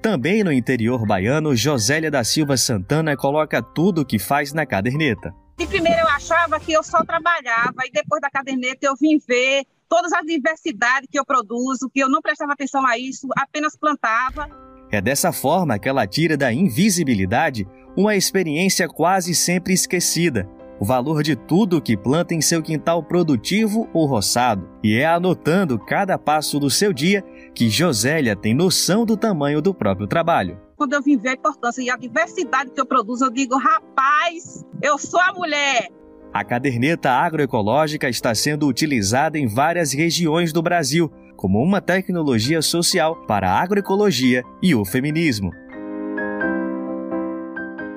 [0.00, 5.34] Também no interior baiano, Josélia da Silva Santana coloca tudo o que faz na caderneta.
[5.58, 9.66] De primeiro eu achava que eu só trabalhava e depois da caderneta eu vim ver
[9.90, 14.48] todas as diversidades que eu produzo, que eu não prestava atenção a isso, apenas plantava.
[14.90, 17.66] É dessa forma que ela tira da invisibilidade
[17.96, 20.48] uma experiência quase sempre esquecida,
[20.80, 25.78] o valor de tudo que planta em seu quintal produtivo ou roçado, e é anotando
[25.78, 27.22] cada passo do seu dia
[27.54, 30.58] que Josélia tem noção do tamanho do próprio trabalho.
[30.76, 34.64] Quando eu vim ver a importância e a diversidade que eu produzo, eu digo, rapaz,
[34.80, 35.99] eu sou a mulher.
[36.32, 43.16] A caderneta agroecológica está sendo utilizada em várias regiões do Brasil como uma tecnologia social
[43.26, 45.50] para a agroecologia e o feminismo.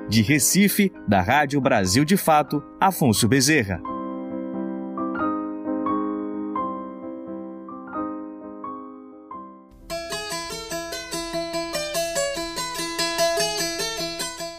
[0.08, 3.80] De Recife, da Rádio Brasil de Fato, Afonso Bezerra.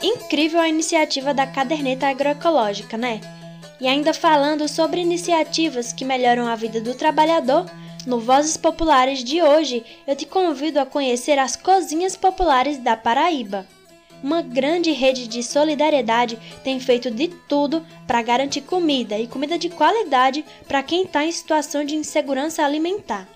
[0.02, 3.20] Incrível a iniciativa da caderneta agroecológica, né?
[3.80, 7.70] E ainda falando sobre iniciativas que melhoram a vida do trabalhador,
[8.06, 13.66] no Vozes Populares de hoje eu te convido a conhecer as cozinhas populares da Paraíba
[14.26, 19.70] uma grande rede de solidariedade tem feito de tudo para garantir comida e comida de
[19.70, 23.30] qualidade para quem está em situação de insegurança alimentar.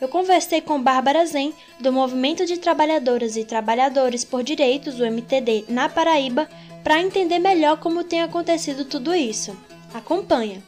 [0.00, 5.66] Eu conversei com Bárbara Zen, do Movimento de Trabalhadoras e Trabalhadores por Direitos, o MTD,
[5.68, 6.48] na Paraíba,
[6.82, 9.56] para entender melhor como tem acontecido tudo isso.
[9.94, 10.62] Acompanha.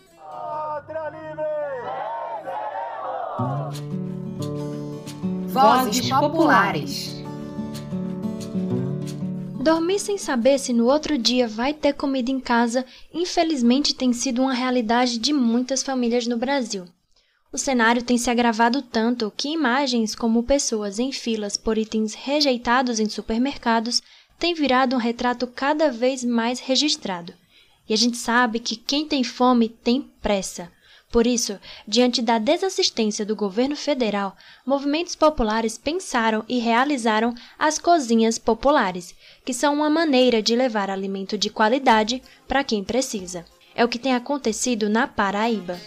[5.47, 7.15] Vozes Populares.
[9.63, 14.43] Dormir sem saber se no outro dia vai ter comida em casa, infelizmente tem sido
[14.43, 16.85] uma realidade de muitas famílias no Brasil.
[17.51, 23.01] O cenário tem se agravado tanto que imagens como pessoas em filas por itens rejeitados
[23.01, 24.03] em supermercados
[24.39, 27.33] tem virado um retrato cada vez mais registrado.
[27.89, 30.71] E a gente sabe que quem tem fome tem pressa.
[31.15, 38.37] Por isso, diante da desassistência do governo federal, movimentos populares pensaram e realizaram as cozinhas
[38.37, 39.15] populares,
[39.45, 43.45] que são uma maneira de levar alimento de qualidade para quem precisa.
[43.77, 45.81] É o que tem acontecido na Paraíba.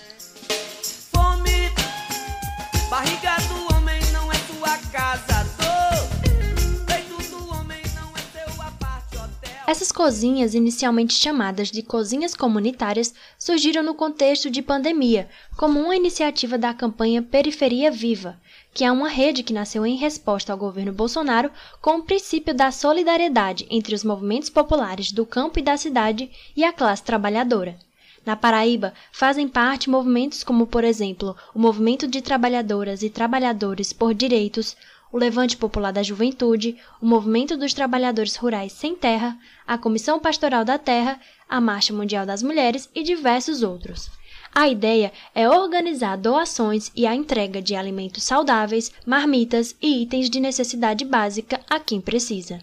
[9.69, 16.57] Essas cozinhas, inicialmente chamadas de cozinhas comunitárias, surgiram no contexto de pandemia, como uma iniciativa
[16.57, 18.39] da campanha Periferia Viva,
[18.73, 21.51] que é uma rede que nasceu em resposta ao governo Bolsonaro
[21.81, 26.63] com o princípio da solidariedade entre os movimentos populares do campo e da cidade e
[26.63, 27.77] a classe trabalhadora.
[28.25, 34.13] Na Paraíba, fazem parte movimentos como, por exemplo, o Movimento de Trabalhadoras e Trabalhadores por
[34.13, 34.77] Direitos,
[35.11, 40.65] o Levante Popular da Juventude, o Movimento dos Trabalhadores Rurais Sem Terra, a Comissão Pastoral
[40.65, 44.09] da Terra, a Marcha Mundial das Mulheres e diversos outros.
[44.53, 50.39] A ideia é organizar doações e a entrega de alimentos saudáveis, marmitas e itens de
[50.39, 52.59] necessidade básica a quem precisa.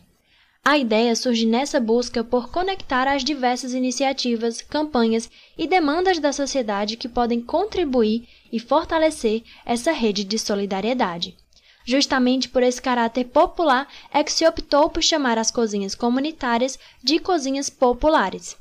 [0.65, 6.97] A ideia surge nessa busca por conectar as diversas iniciativas, campanhas e demandas da sociedade
[6.97, 11.37] que podem contribuir e fortalecer essa rede de solidariedade.
[11.85, 17.19] Justamente por esse caráter popular é que se optou por chamar as cozinhas comunitárias de
[17.19, 18.57] cozinhas populares.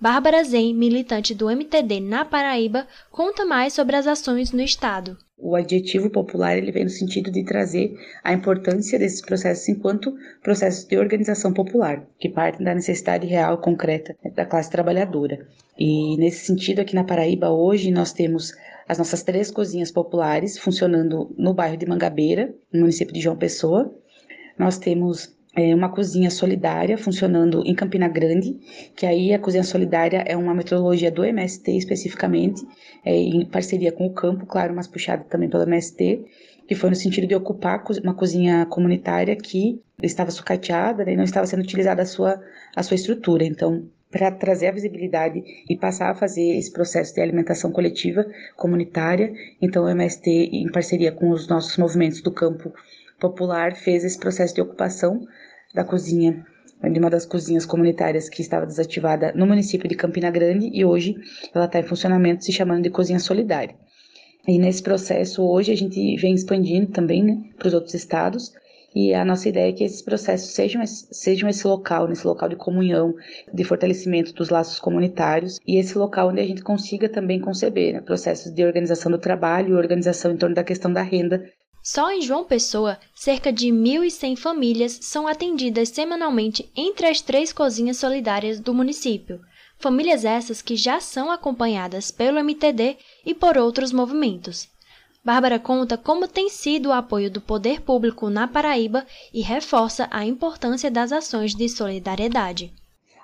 [0.00, 5.18] Bárbara Zen, militante do MTD na Paraíba, conta mais sobre as ações no estado.
[5.36, 10.84] O adjetivo popular ele vem no sentido de trazer a importância desses processos enquanto processos
[10.84, 15.46] de organização popular, que partem da necessidade real, concreta da classe trabalhadora.
[15.78, 18.52] E nesse sentido, aqui na Paraíba, hoje nós temos
[18.90, 23.94] as nossas três cozinhas populares funcionando no bairro de Mangabeira, no município de João Pessoa.
[24.58, 28.58] Nós temos é, uma cozinha solidária funcionando em Campina Grande,
[28.96, 32.66] que aí a cozinha solidária é uma metodologia do MST especificamente,
[33.04, 36.24] é, em parceria com o campo, claro, mas puxada também pelo MST,
[36.66, 41.22] que foi no sentido de ocupar uma cozinha comunitária que estava sucateada né, e não
[41.22, 42.42] estava sendo utilizada a sua,
[42.74, 43.44] a sua estrutura.
[43.44, 49.32] Então, para trazer a visibilidade e passar a fazer esse processo de alimentação coletiva comunitária.
[49.62, 52.72] Então, o MST, em parceria com os nossos movimentos do campo
[53.20, 55.26] popular, fez esse processo de ocupação
[55.72, 56.44] da cozinha,
[56.82, 61.16] de uma das cozinhas comunitárias que estava desativada no município de Campina Grande e hoje
[61.54, 63.74] ela está em funcionamento se chamando de Cozinha Solidária.
[64.48, 68.52] E nesse processo, hoje a gente vem expandindo também né, para os outros estados,
[68.94, 72.56] e a nossa ideia é que esses processos sejam, sejam esse local, nesse local de
[72.56, 73.14] comunhão,
[73.52, 78.00] de fortalecimento dos laços comunitários e esse local onde a gente consiga também conceber né,
[78.00, 81.48] processos de organização do trabalho e organização em torno da questão da renda.
[81.82, 87.96] Só em João Pessoa, cerca de 1.100 famílias são atendidas semanalmente entre as três cozinhas
[87.96, 89.40] solidárias do município.
[89.78, 94.68] Famílias essas que já são acompanhadas pelo MTD e por outros movimentos.
[95.22, 99.04] Bárbara conta como tem sido o apoio do poder público na Paraíba
[99.34, 102.72] e reforça a importância das ações de solidariedade.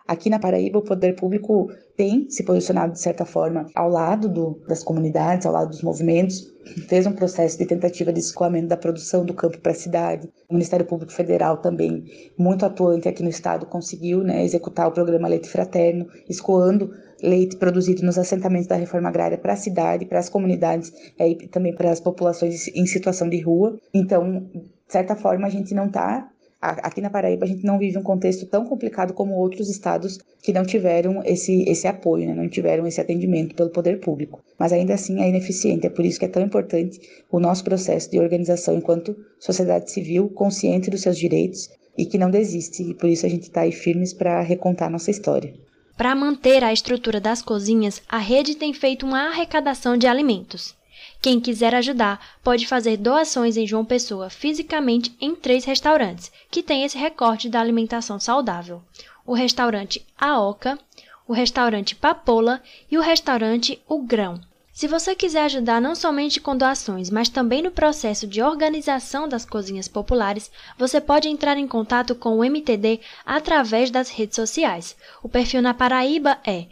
[0.07, 4.63] Aqui na Paraíba, o poder público tem se posicionado, de certa forma, ao lado do,
[4.69, 6.47] das comunidades, ao lado dos movimentos,
[6.87, 10.29] fez um processo de tentativa de escoamento da produção do campo para a cidade.
[10.49, 12.05] O Ministério Público Federal também,
[12.39, 16.93] muito atuante aqui no estado, conseguiu né, executar o programa Leite Fraterno, escoando
[17.23, 21.49] leite produzido nos assentamentos da reforma agrária para a cidade, para as comunidades é, e
[21.49, 23.79] também para as populações em situação de rua.
[23.93, 26.29] Então, de certa forma, a gente não está
[26.61, 30.53] aqui na Paraíba a gente não vive um contexto tão complicado como outros estados que
[30.53, 32.35] não tiveram esse, esse apoio, né?
[32.35, 34.43] não tiveram esse atendimento pelo poder público.
[34.59, 37.01] Mas ainda assim é ineficiente, é por isso que é tão importante
[37.31, 42.31] o nosso processo de organização enquanto sociedade civil consciente dos seus direitos e que não
[42.31, 45.55] desiste, e por isso a gente está aí firmes para recontar nossa história.
[45.97, 50.75] Para manter a estrutura das cozinhas, a rede tem feito uma arrecadação de alimentos.
[51.23, 56.85] Quem quiser ajudar pode fazer doações em João Pessoa fisicamente em três restaurantes que têm
[56.85, 58.83] esse recorte da alimentação saudável:
[59.25, 60.79] o restaurante Aoca,
[61.27, 64.41] o restaurante Papola e o restaurante O Grão.
[64.77, 69.47] Se você quiser ajudar não somente com doações, mas também no processo de organização das
[69.47, 74.95] cozinhas populares, você pode entrar em contato com o MTD através das redes sociais.
[75.23, 76.67] O perfil na Paraíba é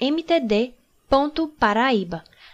[0.00, 0.74] mtd.paraíba.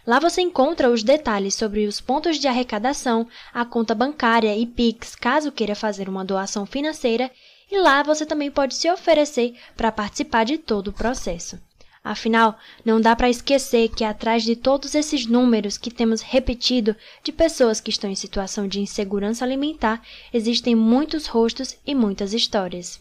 [0.05, 5.15] Lá você encontra os detalhes sobre os pontos de arrecadação, a conta bancária e Pix,
[5.15, 7.31] caso queira fazer uma doação financeira,
[7.71, 11.70] e lá você também pode se oferecer para participar de todo o processo.
[12.03, 17.31] Afinal, não dá para esquecer que atrás de todos esses números que temos repetido de
[17.31, 23.01] pessoas que estão em situação de insegurança alimentar, existem muitos rostos e muitas histórias.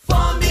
[0.00, 0.50] Fome.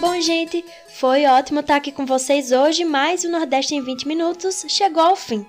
[0.00, 4.64] Bom, gente, foi ótimo estar aqui com vocês hoje, mas o Nordeste em 20 minutos
[4.68, 5.44] chegou ao fim.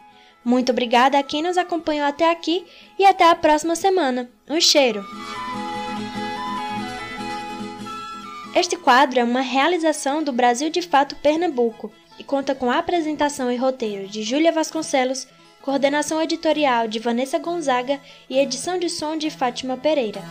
[0.45, 2.63] Muito obrigada a quem nos acompanhou até aqui
[2.99, 4.29] e até a próxima semana.
[4.47, 5.03] Um cheiro!
[8.55, 13.51] Este quadro é uma realização do Brasil de Fato Pernambuco e conta com a apresentação
[13.51, 15.27] e roteiro de Júlia Vasconcelos,
[15.63, 20.21] coordenação editorial de Vanessa Gonzaga e edição de som de Fátima Pereira.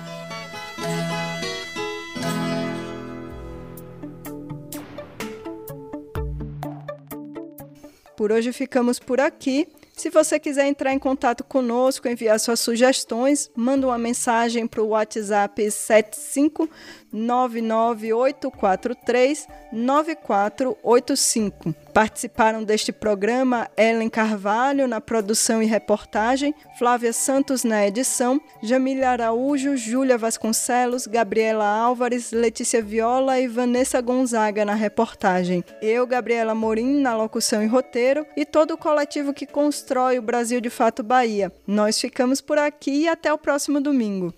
[8.16, 9.66] Por hoje ficamos por aqui.
[9.96, 14.88] Se você quiser entrar em contato conosco, enviar suas sugestões, manda uma mensagem para o
[14.88, 16.68] WhatsApp 75
[17.12, 21.83] 99843 9485.
[21.94, 29.76] Participaram deste programa Ellen Carvalho na produção e reportagem, Flávia Santos na edição, Jamília Araújo,
[29.76, 35.62] Júlia Vasconcelos, Gabriela Álvares, Letícia Viola e Vanessa Gonzaga na reportagem.
[35.80, 40.60] Eu, Gabriela Morim, na locução e roteiro e todo o coletivo que constrói o Brasil
[40.60, 41.52] de Fato Bahia.
[41.64, 44.34] Nós ficamos por aqui e até o próximo domingo.